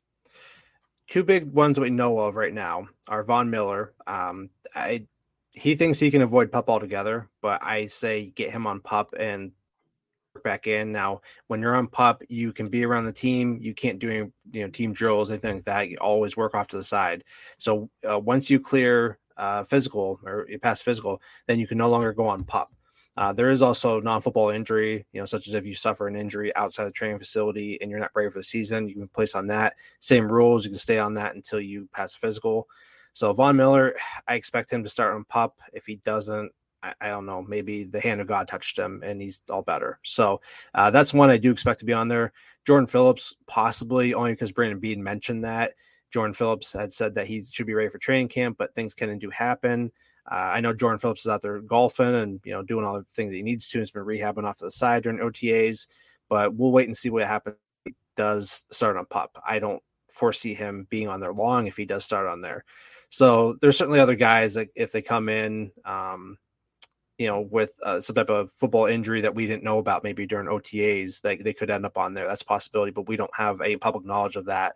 Two 1.07 1.23
big 1.23 1.51
ones 1.51 1.79
we 1.79 1.89
know 1.89 2.19
of 2.19 2.35
right 2.35 2.53
now 2.53 2.87
are 3.07 3.23
Von 3.23 3.49
Miller. 3.49 3.93
Um, 4.05 4.49
I 4.75 5.05
he 5.53 5.75
thinks 5.75 5.99
he 5.99 6.11
can 6.11 6.21
avoid 6.21 6.51
pup 6.51 6.69
altogether, 6.69 7.29
but 7.41 7.63
I 7.63 7.85
say 7.85 8.27
get 8.27 8.51
him 8.51 8.67
on 8.67 8.79
pup 8.79 9.13
and 9.19 9.51
back 10.43 10.67
in. 10.67 10.91
Now, 10.91 11.21
when 11.47 11.61
you're 11.61 11.75
on 11.75 11.87
pup, 11.87 12.21
you 12.29 12.53
can 12.53 12.69
be 12.69 12.85
around 12.85 13.05
the 13.05 13.13
team. 13.13 13.57
You 13.61 13.73
can't 13.73 13.99
do 13.99 14.09
any, 14.09 14.31
you 14.51 14.61
know, 14.63 14.69
team 14.69 14.93
drills, 14.93 15.29
anything 15.29 15.55
like 15.55 15.65
that. 15.65 15.89
You 15.89 15.97
always 15.97 16.37
work 16.37 16.55
off 16.55 16.67
to 16.69 16.77
the 16.77 16.83
side. 16.83 17.23
So 17.57 17.89
uh, 18.09 18.19
once 18.19 18.49
you 18.49 18.59
clear 18.59 19.19
uh, 19.37 19.63
physical 19.63 20.19
or 20.23 20.45
you 20.49 20.59
pass 20.59 20.81
physical, 20.81 21.21
then 21.47 21.59
you 21.59 21.67
can 21.67 21.77
no 21.77 21.89
longer 21.89 22.13
go 22.13 22.27
on 22.27 22.43
pup. 22.43 22.71
Uh, 23.17 23.33
there 23.33 23.49
is 23.49 23.63
also 23.63 23.99
non-football 23.99 24.49
injury, 24.49 25.03
you 25.11 25.19
know, 25.19 25.25
such 25.25 25.47
as 25.47 25.55
if 25.55 25.65
you 25.65 25.73
suffer 25.73 26.07
an 26.07 26.15
injury 26.15 26.55
outside 26.55 26.85
the 26.85 26.91
training 26.91 27.17
facility 27.17 27.81
and 27.81 27.89
you're 27.89 27.99
not 27.99 28.11
ready 28.13 28.29
for 28.29 28.37
the 28.37 28.43
season, 28.43 28.87
you 28.87 28.93
can 28.93 29.07
place 29.07 29.33
on 29.33 29.47
that. 29.47 29.75
Same 30.01 30.31
rules, 30.31 30.63
you 30.63 30.69
can 30.69 30.77
stay 30.77 30.99
on 30.99 31.15
that 31.15 31.33
until 31.33 31.59
you 31.59 31.89
pass 31.93 32.13
physical. 32.13 32.67
So 33.13 33.33
Von 33.33 33.55
Miller, 33.55 33.95
I 34.27 34.35
expect 34.35 34.71
him 34.71 34.83
to 34.83 34.89
start 34.89 35.15
on 35.15 35.25
pup. 35.25 35.59
If 35.73 35.87
he 35.87 35.95
doesn't, 35.95 36.51
I, 37.01 37.09
don't 37.09 37.25
know. 37.25 37.41
Maybe 37.41 37.83
the 37.83 37.99
hand 37.99 38.21
of 38.21 38.27
God 38.27 38.47
touched 38.47 38.77
him 38.77 39.01
and 39.03 39.21
he's 39.21 39.41
all 39.49 39.61
better. 39.61 39.99
So 40.03 40.41
uh, 40.73 40.91
that's 40.91 41.13
one 41.13 41.29
I 41.29 41.37
do 41.37 41.51
expect 41.51 41.79
to 41.79 41.85
be 41.85 41.93
on 41.93 42.07
there. 42.07 42.33
Jordan 42.65 42.87
Phillips, 42.87 43.35
possibly 43.47 44.13
only 44.13 44.33
because 44.33 44.51
Brandon 44.51 44.79
Beane 44.79 45.03
mentioned 45.03 45.43
that. 45.45 45.73
Jordan 46.11 46.33
Phillips 46.33 46.73
had 46.73 46.93
said 46.93 47.15
that 47.15 47.27
he 47.27 47.43
should 47.43 47.67
be 47.67 47.73
ready 47.73 47.89
for 47.89 47.97
training 47.97 48.29
camp, 48.29 48.57
but 48.57 48.73
things 48.75 48.93
can 48.93 49.09
and 49.09 49.21
do 49.21 49.29
happen. 49.29 49.91
Uh, 50.29 50.51
I 50.53 50.59
know 50.59 50.73
Jordan 50.73 50.99
Phillips 50.99 51.21
is 51.21 51.27
out 51.27 51.41
there 51.41 51.59
golfing 51.59 52.15
and 52.15 52.41
you 52.43 52.51
know 52.51 52.61
doing 52.61 52.85
all 52.85 52.97
the 52.97 53.05
things 53.13 53.31
that 53.31 53.37
he 53.37 53.43
needs 53.43 53.67
to. 53.69 53.79
He's 53.79 53.91
been 53.91 54.03
rehabbing 54.03 54.43
off 54.43 54.57
to 54.57 54.65
the 54.65 54.71
side 54.71 55.03
during 55.03 55.19
OTAs, 55.19 55.87
but 56.29 56.53
we'll 56.53 56.71
wait 56.71 56.87
and 56.87 56.97
see 56.97 57.09
what 57.09 57.27
happens. 57.27 57.55
He 57.85 57.95
does 58.15 58.63
start 58.71 58.97
on 58.97 59.05
pup. 59.05 59.41
I 59.47 59.59
don't 59.59 59.81
foresee 60.09 60.53
him 60.53 60.87
being 60.89 61.07
on 61.07 61.19
there 61.19 61.33
long 61.33 61.67
if 61.67 61.77
he 61.77 61.85
does 61.85 62.03
start 62.03 62.27
on 62.27 62.41
there. 62.41 62.65
So 63.09 63.53
there's 63.61 63.77
certainly 63.77 63.99
other 63.99 64.15
guys 64.15 64.53
that 64.55 64.69
if 64.75 64.91
they 64.91 65.01
come 65.01 65.29
in, 65.29 65.71
um, 65.85 66.37
you 67.17 67.27
know, 67.27 67.41
with 67.41 67.71
uh, 67.83 67.99
some 67.99 68.15
type 68.15 68.29
of 68.29 68.51
football 68.51 68.85
injury 68.85 69.21
that 69.21 69.33
we 69.33 69.47
didn't 69.47 69.63
know 69.63 69.79
about 69.79 70.03
maybe 70.03 70.25
during 70.25 70.47
OTAs, 70.47 71.21
that 71.21 71.43
they 71.43 71.53
could 71.53 71.71
end 71.71 71.85
up 71.85 71.97
on 71.97 72.13
there. 72.13 72.27
That's 72.27 72.43
a 72.43 72.45
possibility, 72.45 72.91
but 72.91 73.07
we 73.07 73.17
don't 73.17 73.35
have 73.35 73.61
any 73.61 73.77
public 73.77 74.05
knowledge 74.05 74.35
of 74.35 74.45
that 74.45 74.75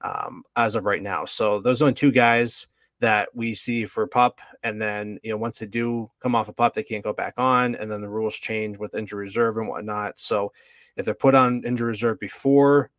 um, 0.00 0.42
as 0.56 0.74
of 0.74 0.86
right 0.86 1.02
now. 1.02 1.24
So 1.24 1.60
those 1.60 1.82
are 1.82 1.86
only 1.86 1.94
two 1.94 2.12
guys 2.12 2.66
that 3.00 3.28
we 3.34 3.54
see 3.54 3.84
for 3.84 4.06
pup, 4.06 4.40
and 4.62 4.80
then 4.80 5.18
you 5.22 5.30
know 5.30 5.36
once 5.36 5.58
they 5.58 5.66
do 5.66 6.10
come 6.20 6.34
off 6.34 6.48
a 6.48 6.52
pup, 6.52 6.74
they 6.74 6.82
can't 6.82 7.04
go 7.04 7.12
back 7.12 7.34
on, 7.36 7.74
and 7.74 7.90
then 7.90 8.00
the 8.00 8.08
rules 8.08 8.34
change 8.34 8.78
with 8.78 8.94
injury 8.94 9.20
reserve 9.20 9.56
and 9.58 9.68
whatnot. 9.68 10.18
So 10.18 10.52
if 10.96 11.04
they're 11.04 11.14
put 11.14 11.34
on 11.34 11.64
injury 11.64 11.88
reserve 11.88 12.18
before 12.20 12.90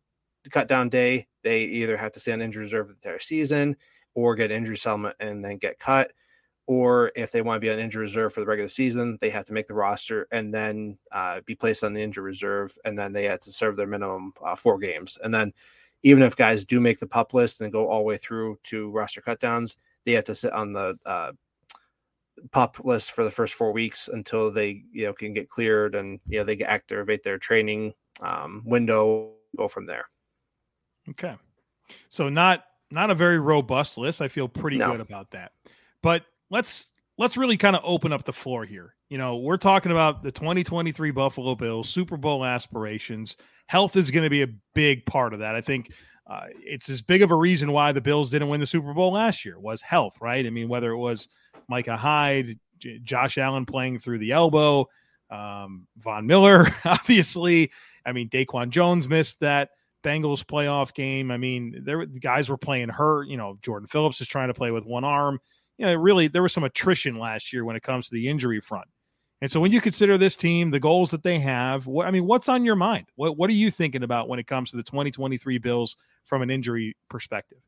the 0.44 0.50
cut 0.50 0.68
down 0.68 0.88
day, 0.88 1.26
they 1.42 1.62
either 1.62 1.96
have 1.96 2.12
to 2.12 2.20
stay 2.20 2.32
on 2.32 2.42
injury 2.42 2.64
reserve 2.64 2.88
the 2.88 2.94
entire 2.94 3.18
season 3.18 3.76
or 4.14 4.34
get 4.34 4.50
injury 4.50 4.76
settlement 4.76 5.16
and 5.20 5.44
then 5.44 5.58
get 5.58 5.78
cut. 5.78 6.12
Or 6.66 7.12
if 7.14 7.30
they 7.30 7.42
want 7.42 7.56
to 7.56 7.60
be 7.60 7.70
on 7.70 7.78
injury 7.78 8.02
reserve 8.02 8.32
for 8.32 8.40
the 8.40 8.46
regular 8.46 8.68
season, 8.68 9.18
they 9.20 9.30
have 9.30 9.44
to 9.44 9.52
make 9.52 9.68
the 9.68 9.74
roster 9.74 10.26
and 10.32 10.52
then 10.52 10.98
uh, 11.12 11.40
be 11.46 11.54
placed 11.54 11.84
on 11.84 11.92
the 11.92 12.02
injury 12.02 12.24
reserve, 12.24 12.76
and 12.84 12.98
then 12.98 13.12
they 13.12 13.26
have 13.26 13.40
to 13.40 13.52
serve 13.52 13.76
their 13.76 13.86
minimum 13.86 14.32
uh, 14.44 14.56
four 14.56 14.78
games. 14.78 15.16
And 15.22 15.32
then, 15.32 15.52
even 16.02 16.22
if 16.22 16.36
guys 16.36 16.64
do 16.64 16.80
make 16.80 16.98
the 16.98 17.06
pup 17.06 17.34
list 17.34 17.60
and 17.60 17.72
go 17.72 17.88
all 17.88 18.00
the 18.00 18.04
way 18.04 18.16
through 18.16 18.58
to 18.64 18.90
roster 18.90 19.20
cutdowns, 19.20 19.76
they 20.04 20.12
have 20.12 20.24
to 20.24 20.34
sit 20.34 20.52
on 20.52 20.72
the 20.72 20.98
uh, 21.06 21.32
pup 22.50 22.78
list 22.84 23.12
for 23.12 23.24
the 23.24 23.30
first 23.30 23.54
four 23.54 23.72
weeks 23.72 24.08
until 24.08 24.50
they 24.50 24.82
you 24.92 25.06
know 25.06 25.12
can 25.12 25.32
get 25.32 25.48
cleared 25.48 25.94
and 25.94 26.20
you 26.28 26.38
know 26.38 26.44
they 26.44 26.56
can 26.56 26.66
activate 26.66 27.22
their 27.22 27.38
training 27.38 27.94
um, 28.22 28.62
window. 28.64 29.32
Go 29.56 29.68
from 29.68 29.86
there. 29.86 30.08
Okay, 31.10 31.34
so 32.08 32.28
not 32.28 32.64
not 32.90 33.10
a 33.10 33.14
very 33.14 33.38
robust 33.38 33.98
list. 33.98 34.20
I 34.20 34.28
feel 34.28 34.48
pretty 34.48 34.78
no. 34.78 34.92
good 34.92 35.00
about 35.00 35.30
that. 35.30 35.52
But 36.02 36.24
let's 36.50 36.90
let's 37.18 37.36
really 37.36 37.56
kind 37.56 37.76
of 37.76 37.82
open 37.84 38.12
up 38.12 38.24
the 38.24 38.32
floor 38.32 38.64
here. 38.64 38.94
You 39.08 39.18
know, 39.18 39.36
we're 39.36 39.56
talking 39.56 39.92
about 39.92 40.22
the 40.22 40.32
2023 40.32 41.10
Buffalo 41.12 41.54
Bills 41.54 41.88
Super 41.88 42.16
Bowl 42.16 42.44
aspirations. 42.44 43.36
Health 43.66 43.96
is 43.96 44.10
going 44.10 44.24
to 44.24 44.30
be 44.30 44.42
a 44.42 44.48
big 44.74 45.06
part 45.06 45.32
of 45.32 45.40
that. 45.40 45.54
I 45.54 45.60
think 45.60 45.92
uh, 46.28 46.46
it's 46.58 46.88
as 46.88 47.02
big 47.02 47.22
of 47.22 47.30
a 47.30 47.36
reason 47.36 47.72
why 47.72 47.92
the 47.92 48.00
Bills 48.00 48.30
didn't 48.30 48.48
win 48.48 48.60
the 48.60 48.66
Super 48.66 48.92
Bowl 48.92 49.12
last 49.12 49.44
year 49.44 49.58
was 49.58 49.80
health, 49.80 50.16
right? 50.20 50.44
I 50.44 50.50
mean, 50.50 50.68
whether 50.68 50.90
it 50.90 50.98
was 50.98 51.28
Micah 51.68 51.96
Hyde, 51.96 52.58
J- 52.78 52.98
Josh 52.98 53.38
Allen 53.38 53.64
playing 53.64 54.00
through 54.00 54.18
the 54.18 54.32
elbow, 54.32 54.88
um, 55.30 55.86
Von 55.98 56.26
Miller, 56.26 56.68
obviously. 56.84 57.70
I 58.04 58.12
mean, 58.12 58.28
Daquan 58.28 58.70
Jones 58.70 59.08
missed 59.08 59.40
that 59.40 59.70
Bengals 60.04 60.44
playoff 60.44 60.94
game. 60.94 61.30
I 61.30 61.36
mean, 61.36 61.82
there 61.84 62.04
the 62.06 62.20
guys 62.20 62.48
were 62.48 62.56
playing 62.56 62.88
hurt. 62.88 63.28
You 63.28 63.36
know, 63.36 63.58
Jordan 63.62 63.88
Phillips 63.88 64.20
is 64.20 64.28
trying 64.28 64.48
to 64.48 64.54
play 64.54 64.70
with 64.70 64.84
one 64.84 65.04
arm. 65.04 65.40
You 65.78 65.86
know, 65.86 65.94
really 65.94 66.28
there 66.28 66.42
was 66.42 66.52
some 66.52 66.64
attrition 66.64 67.18
last 67.18 67.52
year 67.52 67.64
when 67.64 67.76
it 67.76 67.82
comes 67.82 68.08
to 68.08 68.14
the 68.14 68.28
injury 68.28 68.60
front. 68.60 68.88
And 69.42 69.50
so 69.50 69.60
when 69.60 69.72
you 69.72 69.80
consider 69.80 70.16
this 70.16 70.36
team, 70.36 70.70
the 70.70 70.80
goals 70.80 71.10
that 71.10 71.22
they 71.22 71.38
have, 71.40 71.86
what 71.86 72.06
I 72.06 72.10
mean, 72.10 72.26
what's 72.26 72.48
on 72.48 72.64
your 72.64 72.76
mind? 72.76 73.06
What 73.16 73.36
what 73.36 73.50
are 73.50 73.54
you 73.54 73.70
thinking 73.70 74.02
about 74.02 74.28
when 74.28 74.38
it 74.38 74.46
comes 74.46 74.70
to 74.70 74.76
the 74.76 74.82
2023 74.82 75.58
Bills 75.58 75.96
from 76.24 76.42
an 76.42 76.50
injury 76.50 76.96
perspective? 77.10 77.58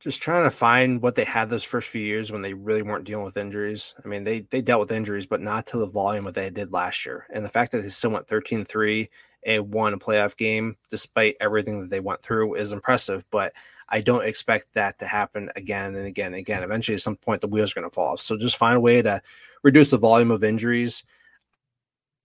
Just 0.00 0.22
trying 0.22 0.44
to 0.44 0.50
find 0.50 1.02
what 1.02 1.14
they 1.14 1.24
had 1.24 1.50
those 1.50 1.64
first 1.64 1.88
few 1.88 2.02
years 2.02 2.32
when 2.32 2.40
they 2.40 2.54
really 2.54 2.82
weren't 2.82 3.04
dealing 3.04 3.24
with 3.24 3.36
injuries. 3.36 3.94
I 4.02 4.08
mean, 4.08 4.24
they 4.24 4.40
they 4.50 4.60
dealt 4.60 4.80
with 4.80 4.92
injuries, 4.92 5.26
but 5.26 5.40
not 5.40 5.66
to 5.68 5.78
the 5.78 5.86
volume 5.86 6.24
that 6.24 6.34
they 6.34 6.50
did 6.50 6.72
last 6.72 7.06
year. 7.06 7.26
And 7.30 7.44
the 7.44 7.50
fact 7.50 7.72
that 7.72 7.82
they 7.82 7.88
still 7.88 8.10
went 8.10 8.26
13-3 8.26 9.08
a 9.44 9.58
playoff 9.60 10.36
game 10.36 10.76
despite 10.90 11.36
everything 11.40 11.80
that 11.80 11.90
they 11.90 12.00
went 12.00 12.22
through 12.22 12.54
is 12.54 12.72
impressive. 12.72 13.24
But 13.30 13.52
I 13.88 14.00
don't 14.00 14.24
expect 14.24 14.72
that 14.74 14.98
to 15.00 15.06
happen 15.06 15.50
again 15.56 15.96
and 15.96 16.06
again 16.06 16.28
and 16.28 16.36
again. 16.36 16.62
Eventually, 16.62 16.94
at 16.94 17.02
some 17.02 17.16
point, 17.16 17.40
the 17.40 17.48
wheels 17.48 17.72
are 17.72 17.80
going 17.80 17.90
to 17.90 17.94
fall 17.94 18.12
off. 18.12 18.20
So 18.20 18.36
just 18.36 18.56
find 18.56 18.76
a 18.76 18.80
way 18.80 19.02
to 19.02 19.20
reduce 19.62 19.90
the 19.90 19.98
volume 19.98 20.30
of 20.30 20.44
injuries. 20.44 21.04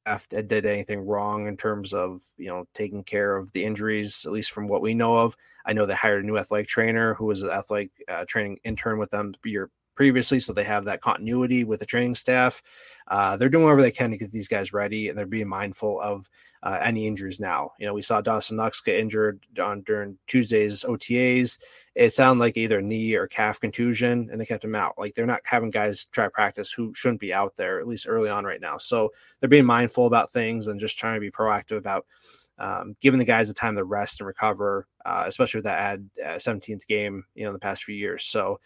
If 0.08 0.28
I 0.36 0.42
did 0.42 0.68
anything 0.68 1.00
wrong 1.00 1.48
in 1.48 1.58
terms 1.58 1.92
of 1.92 2.24
you 2.38 2.48
know 2.48 2.68
taking 2.76 3.04
care 3.04 3.36
of 3.36 3.52
the 3.54 3.66
injuries, 3.66 4.24
at 4.26 4.32
least 4.32 4.52
from 4.52 4.68
what 4.68 4.82
we 4.82 4.94
know 4.94 5.18
of. 5.18 5.36
I 5.66 5.74
know 5.74 5.88
they 5.88 5.96
hired 5.96 6.24
a 6.24 6.28
new 6.28 6.38
athletic 6.38 6.68
trainer 6.68 7.16
who 7.16 7.26
was 7.26 7.42
an 7.42 7.50
athletic 7.50 7.90
uh, 8.08 8.26
training 8.26 8.60
intern 8.64 9.00
with 9.00 9.10
them 9.10 9.34
year 9.44 9.72
previously, 9.96 10.40
so 10.40 10.54
they 10.54 10.64
have 10.64 10.86
that 10.86 11.02
continuity 11.02 11.64
with 11.64 11.80
the 11.80 11.86
training 11.88 12.14
staff. 12.14 12.62
Uh, 13.08 13.36
they're 13.36 13.50
doing 13.50 13.64
whatever 13.64 13.82
they 13.82 13.90
can 13.90 14.12
to 14.12 14.18
get 14.18 14.32
these 14.32 14.48
guys 14.48 14.74
ready, 14.74 15.10
and 15.10 15.18
they're 15.18 15.26
being 15.26 15.48
mindful 15.48 16.00
of 16.02 16.30
uh, 16.66 16.80
any 16.82 17.06
injuries 17.06 17.40
now. 17.40 17.72
You 17.80 17.86
know, 17.86 17.94
we 17.94 18.02
saw 18.02 18.22
Dawson 18.22 18.58
Knox 18.58 18.82
get 18.82 19.00
injured 19.00 19.40
on 19.62 19.82
during 19.82 20.18
Tuesday's 20.26 20.84
OTAs. 20.84 21.60
It 21.94 22.12
sounded 22.12 22.42
like 22.42 22.58
either 22.58 22.82
knee 22.82 23.14
or 23.14 23.28
calf 23.28 23.60
contusion, 23.60 24.28
and 24.32 24.42
they 24.42 24.48
kept 24.48 24.64
him 24.64 24.74
out. 24.74 24.98
Like 24.98 25.14
they're 25.14 25.28
not 25.28 25.42
having 25.44 25.70
guys 25.70 26.06
try 26.06 26.28
practice 26.28 26.72
who 26.72 26.92
shouldn't 26.96 27.22
be 27.22 27.34
out 27.34 27.56
there, 27.56 27.80
at 27.80 27.88
least 27.88 28.08
early 28.10 28.30
on 28.30 28.46
right 28.46 28.60
now. 28.60 28.80
So 28.80 29.14
they're 29.40 29.48
being 29.48 29.64
mindful 29.66 30.08
about 30.08 30.34
things 30.34 30.68
and 30.68 30.80
just 30.80 30.98
trying 30.98 31.14
to 31.14 31.22
be 31.22 31.30
proactive 31.30 31.78
about 31.78 32.08
um, 32.58 32.96
giving 33.00 33.20
the 33.20 33.26
guys 33.26 33.48
the 33.48 33.54
time 33.54 33.76
to 33.76 33.84
rest 33.84 34.20
and 34.20 34.28
recover, 34.28 34.88
uh, 35.06 35.24
especially 35.28 35.60
with 35.60 35.66
that 35.66 36.00
uh, 36.24 36.36
17th 36.36 36.88
game, 36.88 37.24
you 37.36 37.44
know, 37.44 37.50
in 37.50 37.54
the 37.54 37.60
past 37.60 37.84
few 37.84 37.96
years. 37.96 38.26
So 38.26 38.60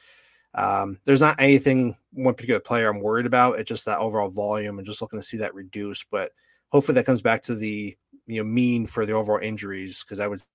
um, 0.55 0.99
there's 1.03 1.21
not 1.21 1.39
anything 1.39 1.97
one 2.13 2.33
particular 2.33 2.61
player 2.61 2.89
I'm 2.89 3.01
worried 3.01 3.25
about. 3.25 3.59
It's 3.59 3.67
just 3.67 3.85
that 3.85 3.99
overall 3.99 4.29
volume 4.29 4.77
and 4.77 4.87
just 4.87 5.01
looking 5.01 5.19
to 5.19 5.25
see 5.25 5.37
that 5.37 5.53
reduce. 5.53 6.03
But 6.03 6.31
hopefully 6.69 6.95
that 6.95 7.05
comes 7.05 7.21
back 7.21 7.43
to 7.43 7.55
the 7.55 7.95
you 8.27 8.43
know 8.43 8.49
mean 8.49 8.85
for 8.85 9.05
the 9.05 9.13
overall 9.13 9.39
injuries 9.39 10.03
because 10.03 10.19
I 10.19 10.27
was 10.27 10.45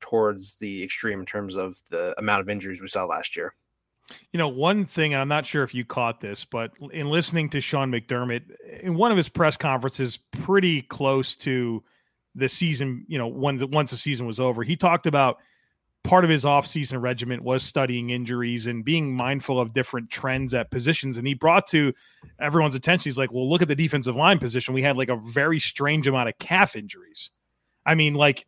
towards 0.00 0.56
the 0.56 0.82
extreme 0.82 1.20
in 1.20 1.26
terms 1.26 1.56
of 1.56 1.76
the 1.90 2.14
amount 2.18 2.40
of 2.40 2.48
injuries 2.48 2.80
we 2.80 2.88
saw 2.88 3.04
last 3.04 3.36
year. 3.36 3.54
You 4.32 4.38
know, 4.38 4.48
one 4.48 4.86
thing, 4.86 5.12
and 5.12 5.20
I'm 5.20 5.28
not 5.28 5.46
sure 5.46 5.62
if 5.62 5.72
you 5.72 5.84
caught 5.84 6.20
this, 6.20 6.44
but 6.44 6.72
in 6.92 7.10
listening 7.10 7.48
to 7.50 7.60
Sean 7.60 7.92
McDermott 7.92 8.42
in 8.80 8.96
one 8.96 9.12
of 9.12 9.16
his 9.16 9.28
press 9.28 9.56
conferences, 9.56 10.16
pretty 10.16 10.82
close 10.82 11.36
to 11.36 11.82
the 12.34 12.48
season, 12.48 13.04
you 13.06 13.18
know, 13.18 13.28
when 13.28 13.56
the, 13.56 13.68
once 13.68 13.92
the 13.92 13.96
season 13.96 14.26
was 14.26 14.40
over, 14.40 14.64
he 14.64 14.74
talked 14.74 15.06
about 15.06 15.38
part 16.02 16.24
of 16.24 16.30
his 16.30 16.44
offseason 16.44 17.00
regiment 17.00 17.42
was 17.42 17.62
studying 17.62 18.10
injuries 18.10 18.66
and 18.66 18.84
being 18.84 19.14
mindful 19.14 19.60
of 19.60 19.72
different 19.72 20.10
trends 20.10 20.54
at 20.54 20.70
positions. 20.70 21.16
And 21.16 21.26
he 21.26 21.34
brought 21.34 21.66
to 21.68 21.92
everyone's 22.40 22.74
attention, 22.74 23.10
he's 23.10 23.18
like, 23.18 23.32
well, 23.32 23.48
look 23.48 23.62
at 23.62 23.68
the 23.68 23.74
defensive 23.74 24.16
line 24.16 24.38
position. 24.38 24.74
We 24.74 24.82
had 24.82 24.96
like 24.96 25.10
a 25.10 25.16
very 25.16 25.60
strange 25.60 26.06
amount 26.06 26.28
of 26.28 26.38
calf 26.38 26.74
injuries. 26.74 27.30
I 27.84 27.94
mean, 27.94 28.14
like, 28.14 28.46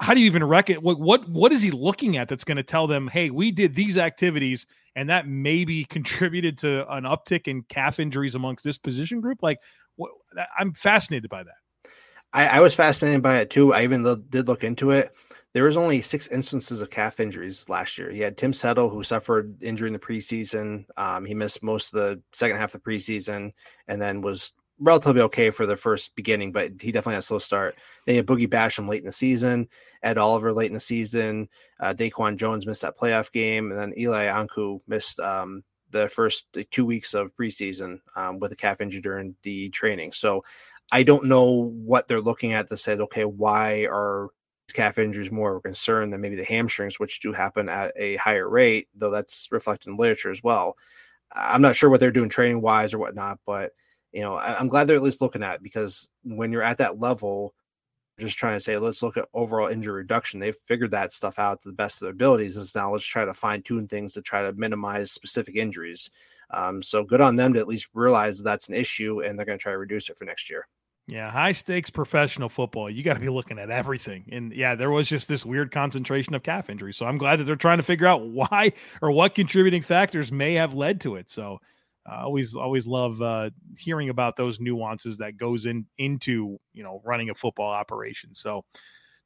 how 0.00 0.14
do 0.14 0.20
you 0.20 0.26
even 0.26 0.44
reckon 0.44 0.76
what 0.76 1.00
what 1.00 1.28
what 1.28 1.52
is 1.52 1.62
he 1.62 1.70
looking 1.70 2.16
at 2.16 2.28
that's 2.28 2.44
going 2.44 2.56
to 2.56 2.62
tell 2.62 2.86
them, 2.86 3.08
hey, 3.08 3.30
we 3.30 3.50
did 3.50 3.74
these 3.74 3.96
activities 3.96 4.66
and 4.94 5.08
that 5.08 5.26
maybe 5.26 5.84
contributed 5.84 6.58
to 6.58 6.90
an 6.92 7.04
uptick 7.04 7.48
in 7.48 7.62
calf 7.62 7.98
injuries 7.98 8.34
amongst 8.34 8.64
this 8.64 8.78
position 8.78 9.20
group? 9.20 9.42
Like, 9.42 9.58
what, 9.96 10.10
I'm 10.58 10.74
fascinated 10.74 11.30
by 11.30 11.44
that. 11.44 11.90
I, 12.32 12.46
I 12.46 12.60
was 12.60 12.74
fascinated 12.74 13.22
by 13.22 13.38
it 13.38 13.50
too. 13.50 13.74
I 13.74 13.82
even 13.82 14.24
did 14.30 14.48
look 14.48 14.64
into 14.64 14.90
it 14.90 15.14
there 15.52 15.64
was 15.64 15.76
only 15.76 16.00
six 16.00 16.28
instances 16.28 16.80
of 16.80 16.90
calf 16.90 17.18
injuries 17.18 17.68
last 17.68 17.98
year. 17.98 18.10
He 18.10 18.20
had 18.20 18.36
Tim 18.36 18.52
Settle, 18.52 18.88
who 18.88 19.02
suffered 19.02 19.60
injury 19.62 19.88
in 19.88 19.92
the 19.92 19.98
preseason. 19.98 20.84
Um, 20.96 21.24
he 21.24 21.34
missed 21.34 21.62
most 21.62 21.92
of 21.92 22.00
the 22.00 22.22
second 22.32 22.56
half 22.56 22.74
of 22.74 22.82
the 22.82 22.90
preseason 22.90 23.52
and 23.88 24.00
then 24.00 24.20
was 24.20 24.52
relatively 24.78 25.22
okay 25.22 25.50
for 25.50 25.66
the 25.66 25.76
first 25.76 26.14
beginning, 26.14 26.52
but 26.52 26.72
he 26.80 26.92
definitely 26.92 27.14
had 27.14 27.20
a 27.20 27.22
slow 27.22 27.38
start. 27.38 27.76
Then 28.06 28.14
you 28.14 28.18
had 28.20 28.26
Boogie 28.26 28.48
Basham 28.48 28.88
late 28.88 29.00
in 29.00 29.06
the 29.06 29.12
season, 29.12 29.68
Ed 30.02 30.18
Oliver 30.18 30.52
late 30.52 30.70
in 30.70 30.74
the 30.74 30.80
season, 30.80 31.48
uh, 31.80 31.94
Daquan 31.94 32.36
Jones 32.36 32.66
missed 32.66 32.82
that 32.82 32.98
playoff 32.98 33.30
game, 33.32 33.70
and 33.70 33.78
then 33.78 33.92
Eli 33.98 34.26
Ankou 34.26 34.80
missed 34.86 35.20
um, 35.20 35.64
the 35.90 36.08
first 36.08 36.46
two 36.70 36.86
weeks 36.86 37.12
of 37.12 37.34
preseason 37.36 38.00
um, 38.16 38.38
with 38.38 38.52
a 38.52 38.56
calf 38.56 38.80
injury 38.80 39.02
during 39.02 39.34
the 39.42 39.68
training. 39.70 40.12
So 40.12 40.44
I 40.92 41.02
don't 41.02 41.26
know 41.26 41.72
what 41.84 42.08
they're 42.08 42.20
looking 42.20 42.52
at 42.52 42.68
that 42.68 42.78
said, 42.78 43.00
okay, 43.00 43.24
why 43.24 43.86
are 43.90 44.28
calf 44.72 44.98
injuries 44.98 45.30
more 45.30 45.52
of 45.52 45.58
a 45.58 45.62
concern 45.62 46.10
than 46.10 46.20
maybe 46.20 46.36
the 46.36 46.44
hamstrings, 46.44 46.98
which 46.98 47.20
do 47.20 47.32
happen 47.32 47.68
at 47.68 47.92
a 47.96 48.16
higher 48.16 48.48
rate, 48.48 48.88
though 48.94 49.10
that's 49.10 49.48
reflected 49.50 49.90
in 49.90 49.96
literature 49.96 50.30
as 50.30 50.42
well. 50.42 50.76
I'm 51.32 51.62
not 51.62 51.76
sure 51.76 51.90
what 51.90 52.00
they're 52.00 52.10
doing 52.10 52.28
training 52.28 52.60
wise 52.60 52.92
or 52.92 52.98
whatnot, 52.98 53.38
but 53.46 53.72
you 54.12 54.22
know, 54.22 54.34
I, 54.34 54.60
am 54.60 54.68
glad 54.68 54.86
they're 54.86 54.96
at 54.96 55.02
least 55.02 55.20
looking 55.20 55.42
at 55.42 55.62
because 55.62 56.10
when 56.24 56.50
you're 56.52 56.62
at 56.62 56.78
that 56.78 56.98
level, 56.98 57.54
just 58.18 58.38
trying 58.38 58.56
to 58.56 58.60
say, 58.60 58.76
let's 58.76 59.02
look 59.02 59.16
at 59.16 59.28
overall 59.32 59.68
injury 59.68 59.94
reduction. 59.94 60.40
They've 60.40 60.56
figured 60.66 60.90
that 60.90 61.12
stuff 61.12 61.38
out 61.38 61.62
to 61.62 61.68
the 61.68 61.74
best 61.74 62.02
of 62.02 62.06
their 62.06 62.12
abilities. 62.12 62.56
And 62.56 62.66
now 62.74 62.92
let's 62.92 63.04
try 63.04 63.24
to 63.24 63.32
fine 63.32 63.62
tune 63.62 63.88
things 63.88 64.12
to 64.12 64.22
try 64.22 64.42
to 64.42 64.52
minimize 64.52 65.12
specific 65.12 65.56
injuries. 65.56 66.10
Um, 66.50 66.82
so 66.82 67.04
good 67.04 67.20
on 67.20 67.36
them 67.36 67.54
to 67.54 67.60
at 67.60 67.68
least 67.68 67.88
realize 67.94 68.42
that's 68.42 68.68
an 68.68 68.74
issue 68.74 69.22
and 69.22 69.38
they're 69.38 69.46
going 69.46 69.58
to 69.58 69.62
try 69.62 69.72
to 69.72 69.78
reduce 69.78 70.10
it 70.10 70.18
for 70.18 70.24
next 70.24 70.50
year. 70.50 70.66
Yeah, 71.10 71.28
high 71.28 71.52
stakes 71.52 71.90
professional 71.90 72.48
football. 72.48 72.88
You 72.88 73.02
got 73.02 73.14
to 73.14 73.20
be 73.20 73.28
looking 73.28 73.58
at 73.58 73.68
everything. 73.68 74.24
And 74.30 74.52
yeah, 74.52 74.76
there 74.76 74.92
was 74.92 75.08
just 75.08 75.26
this 75.26 75.44
weird 75.44 75.72
concentration 75.72 76.34
of 76.34 76.44
calf 76.44 76.70
injuries. 76.70 76.96
So 76.96 77.04
I'm 77.04 77.18
glad 77.18 77.40
that 77.40 77.44
they're 77.44 77.56
trying 77.56 77.78
to 77.78 77.82
figure 77.82 78.06
out 78.06 78.22
why 78.28 78.72
or 79.02 79.10
what 79.10 79.34
contributing 79.34 79.82
factors 79.82 80.30
may 80.30 80.54
have 80.54 80.72
led 80.72 81.00
to 81.02 81.16
it. 81.16 81.28
So 81.28 81.58
I 82.06 82.20
uh, 82.20 82.24
always 82.24 82.54
always 82.54 82.86
love 82.86 83.20
uh, 83.20 83.50
hearing 83.76 84.08
about 84.08 84.36
those 84.36 84.60
nuances 84.60 85.16
that 85.18 85.36
goes 85.36 85.66
in 85.66 85.84
into, 85.98 86.58
you 86.72 86.84
know, 86.84 87.02
running 87.04 87.28
a 87.28 87.34
football 87.34 87.70
operation. 87.70 88.32
So 88.32 88.64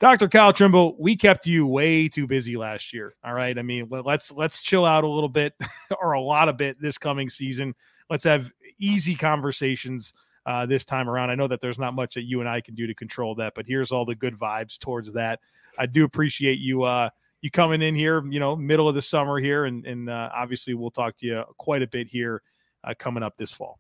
Dr. 0.01 0.27
Kyle 0.29 0.53
Trimble, 0.55 0.97
we 0.99 1.17
kept 1.17 1.47
you 1.47 1.67
way 1.67 2.09
too 2.09 2.27
busy 2.27 2.57
last 2.57 2.95
year. 2.95 3.15
All 3.23 3.35
right. 3.35 3.57
I 3.59 3.63
mean, 3.63 3.89
let's 3.91 4.33
let's 4.33 4.61
chill 4.61 4.87
out 4.87 5.05
a 5.05 5.09
little 5.09 5.29
bit 5.29 5.53
or 6.01 6.13
a 6.13 6.21
lot 6.21 6.49
of 6.49 6.57
bit 6.57 6.81
this 6.81 6.97
coming 6.97 7.29
season. 7.29 7.75
Let's 8.09 8.25
have 8.25 8.51
easy 8.79 9.15
conversations 9.15 10.15
uh, 10.47 10.67
this 10.67 10.85
time 10.85 11.09
around. 11.09 11.31
I 11.31 11.35
know 11.35 11.49
that 11.49 11.61
there's 11.61 11.79
not 11.79 11.95
much 11.95 12.15
that 12.15 12.23
you 12.25 12.41
and 12.41 12.49
I 12.49 12.61
can 12.61 12.75
do 12.75 12.87
to 12.87 12.95
control 12.95 13.35
that, 13.37 13.55
but 13.55 13.67
here's 13.67 13.93
all 13.93 14.05
the 14.05 14.15
good 14.15 14.39
vibes 14.39 14.79
towards 14.79 15.13
that. 15.13 15.41
I 15.79 15.87
do 15.87 16.05
appreciate 16.05 16.59
you 16.59 16.83
uh, 16.83 17.11
you 17.41 17.51
coming 17.51 17.83
in 17.83 17.95
here, 17.95 18.25
you 18.27 18.41
know, 18.41 18.57
middle 18.57 18.89
of 18.89 18.95
the 18.95 19.03
summer 19.03 19.39
here, 19.39 19.65
and 19.67 19.87
and 19.87 20.09
uh, 20.09 20.31
obviously 20.35 20.75
we'll 20.75 20.91
talk 20.91 21.17
to 21.19 21.27
you 21.27 21.45
quite 21.59 21.83
a 21.83 21.87
bit 21.87 22.09
here 22.09 22.43
uh, 22.85 22.95
coming 22.99 23.23
up 23.23 23.37
this 23.37 23.53
fall. 23.53 23.79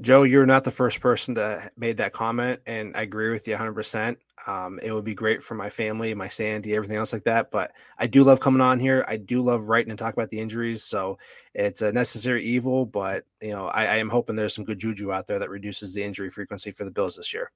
Joe, 0.00 0.24
you're 0.24 0.46
not 0.46 0.64
the 0.64 0.70
first 0.70 1.00
person 1.00 1.34
to 1.36 1.70
made 1.76 1.96
that 1.98 2.12
comment, 2.12 2.60
and 2.66 2.96
I 2.96 3.02
agree 3.02 3.30
with 3.30 3.46
you 3.46 3.54
100. 3.54 3.72
percent 3.74 4.18
um, 4.46 4.78
it 4.82 4.92
would 4.92 5.04
be 5.04 5.14
great 5.14 5.42
for 5.42 5.54
my 5.54 5.68
family, 5.70 6.14
my 6.14 6.28
Sandy, 6.28 6.76
everything 6.76 6.96
else 6.96 7.12
like 7.12 7.24
that. 7.24 7.50
But 7.50 7.72
I 7.98 8.06
do 8.06 8.22
love 8.22 8.38
coming 8.38 8.60
on 8.60 8.78
here. 8.78 9.04
I 9.08 9.16
do 9.16 9.42
love 9.42 9.68
writing 9.68 9.90
and 9.90 9.98
talk 9.98 10.14
about 10.14 10.30
the 10.30 10.38
injuries. 10.38 10.84
So 10.84 11.18
it's 11.54 11.82
a 11.82 11.92
necessary 11.92 12.44
evil, 12.44 12.86
but 12.86 13.24
you 13.40 13.50
know, 13.50 13.66
I, 13.68 13.86
I 13.86 13.96
am 13.96 14.10
hoping 14.10 14.36
there's 14.36 14.54
some 14.54 14.64
good 14.64 14.78
juju 14.78 15.12
out 15.12 15.26
there 15.26 15.38
that 15.38 15.50
reduces 15.50 15.94
the 15.94 16.04
injury 16.04 16.30
frequency 16.30 16.70
for 16.70 16.84
the 16.84 16.90
Bills 16.90 17.16
this 17.16 17.32
year. 17.34 17.50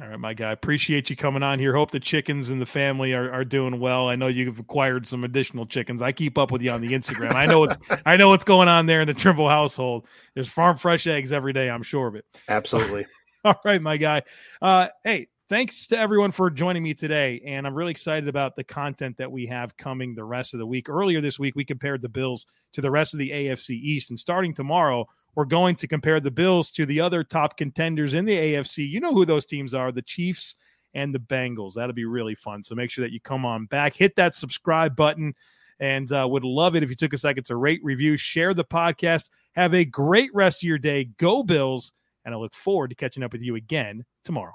All 0.00 0.08
right, 0.08 0.20
my 0.20 0.34
guy. 0.34 0.52
Appreciate 0.52 1.10
you 1.10 1.16
coming 1.16 1.42
on 1.42 1.58
here. 1.58 1.74
Hope 1.74 1.90
the 1.90 1.98
chickens 1.98 2.50
and 2.50 2.60
the 2.60 2.66
family 2.66 3.14
are, 3.14 3.32
are 3.32 3.44
doing 3.44 3.80
well. 3.80 4.08
I 4.08 4.14
know 4.14 4.28
you've 4.28 4.58
acquired 4.58 5.06
some 5.06 5.24
additional 5.24 5.66
chickens. 5.66 6.02
I 6.02 6.12
keep 6.12 6.38
up 6.38 6.52
with 6.52 6.62
you 6.62 6.70
on 6.70 6.80
the 6.80 6.88
Instagram. 6.88 7.34
I 7.34 7.46
know 7.46 7.64
it's 7.64 7.76
I 8.06 8.16
know 8.16 8.28
what's 8.28 8.44
going 8.44 8.68
on 8.68 8.86
there 8.86 9.00
in 9.00 9.08
the 9.08 9.14
Trimble 9.14 9.48
household. 9.48 10.06
There's 10.34 10.48
farm 10.48 10.76
fresh 10.76 11.06
eggs 11.06 11.32
every 11.32 11.52
day. 11.52 11.68
I'm 11.68 11.82
sure 11.82 12.06
of 12.06 12.14
it. 12.14 12.24
Absolutely. 12.48 13.06
All 13.44 13.58
right, 13.64 13.82
my 13.82 13.96
guy. 13.96 14.22
Uh, 14.62 14.88
hey, 15.02 15.28
thanks 15.48 15.86
to 15.88 15.98
everyone 15.98 16.30
for 16.30 16.50
joining 16.50 16.82
me 16.82 16.94
today. 16.94 17.42
And 17.44 17.66
I'm 17.66 17.74
really 17.74 17.90
excited 17.90 18.28
about 18.28 18.54
the 18.54 18.64
content 18.64 19.16
that 19.16 19.32
we 19.32 19.46
have 19.46 19.76
coming 19.76 20.14
the 20.14 20.24
rest 20.24 20.54
of 20.54 20.58
the 20.58 20.66
week. 20.66 20.88
Earlier 20.88 21.20
this 21.20 21.38
week, 21.38 21.56
we 21.56 21.64
compared 21.64 22.02
the 22.02 22.08
Bills 22.08 22.46
to 22.74 22.80
the 22.80 22.90
rest 22.90 23.14
of 23.14 23.18
the 23.18 23.30
AFC 23.30 23.70
East. 23.70 24.10
And 24.10 24.18
starting 24.18 24.54
tomorrow, 24.54 25.08
we're 25.34 25.44
going 25.44 25.76
to 25.76 25.86
compare 25.86 26.20
the 26.20 26.30
Bills 26.30 26.70
to 26.72 26.86
the 26.86 27.00
other 27.00 27.22
top 27.22 27.56
contenders 27.56 28.14
in 28.14 28.24
the 28.24 28.36
AFC. 28.36 28.88
You 28.88 29.00
know 29.00 29.12
who 29.12 29.24
those 29.24 29.46
teams 29.46 29.74
are 29.74 29.92
the 29.92 30.02
Chiefs 30.02 30.56
and 30.94 31.14
the 31.14 31.18
Bengals. 31.18 31.74
That'll 31.74 31.94
be 31.94 32.04
really 32.04 32.34
fun. 32.34 32.62
So 32.62 32.74
make 32.74 32.90
sure 32.90 33.02
that 33.02 33.12
you 33.12 33.20
come 33.20 33.44
on 33.44 33.66
back, 33.66 33.96
hit 33.96 34.16
that 34.16 34.34
subscribe 34.34 34.96
button, 34.96 35.34
and 35.80 36.10
uh, 36.10 36.26
would 36.28 36.44
love 36.44 36.74
it 36.74 36.82
if 36.82 36.90
you 36.90 36.96
took 36.96 37.12
a 37.12 37.18
second 37.18 37.44
to 37.44 37.56
rate, 37.56 37.80
review, 37.82 38.16
share 38.16 38.54
the 38.54 38.64
podcast. 38.64 39.30
Have 39.52 39.74
a 39.74 39.84
great 39.84 40.34
rest 40.34 40.62
of 40.62 40.68
your 40.68 40.78
day. 40.78 41.04
Go 41.18 41.42
Bills. 41.42 41.92
And 42.24 42.34
I 42.34 42.38
look 42.38 42.54
forward 42.54 42.88
to 42.88 42.96
catching 42.96 43.22
up 43.22 43.32
with 43.32 43.42
you 43.42 43.54
again 43.54 44.04
tomorrow. 44.24 44.54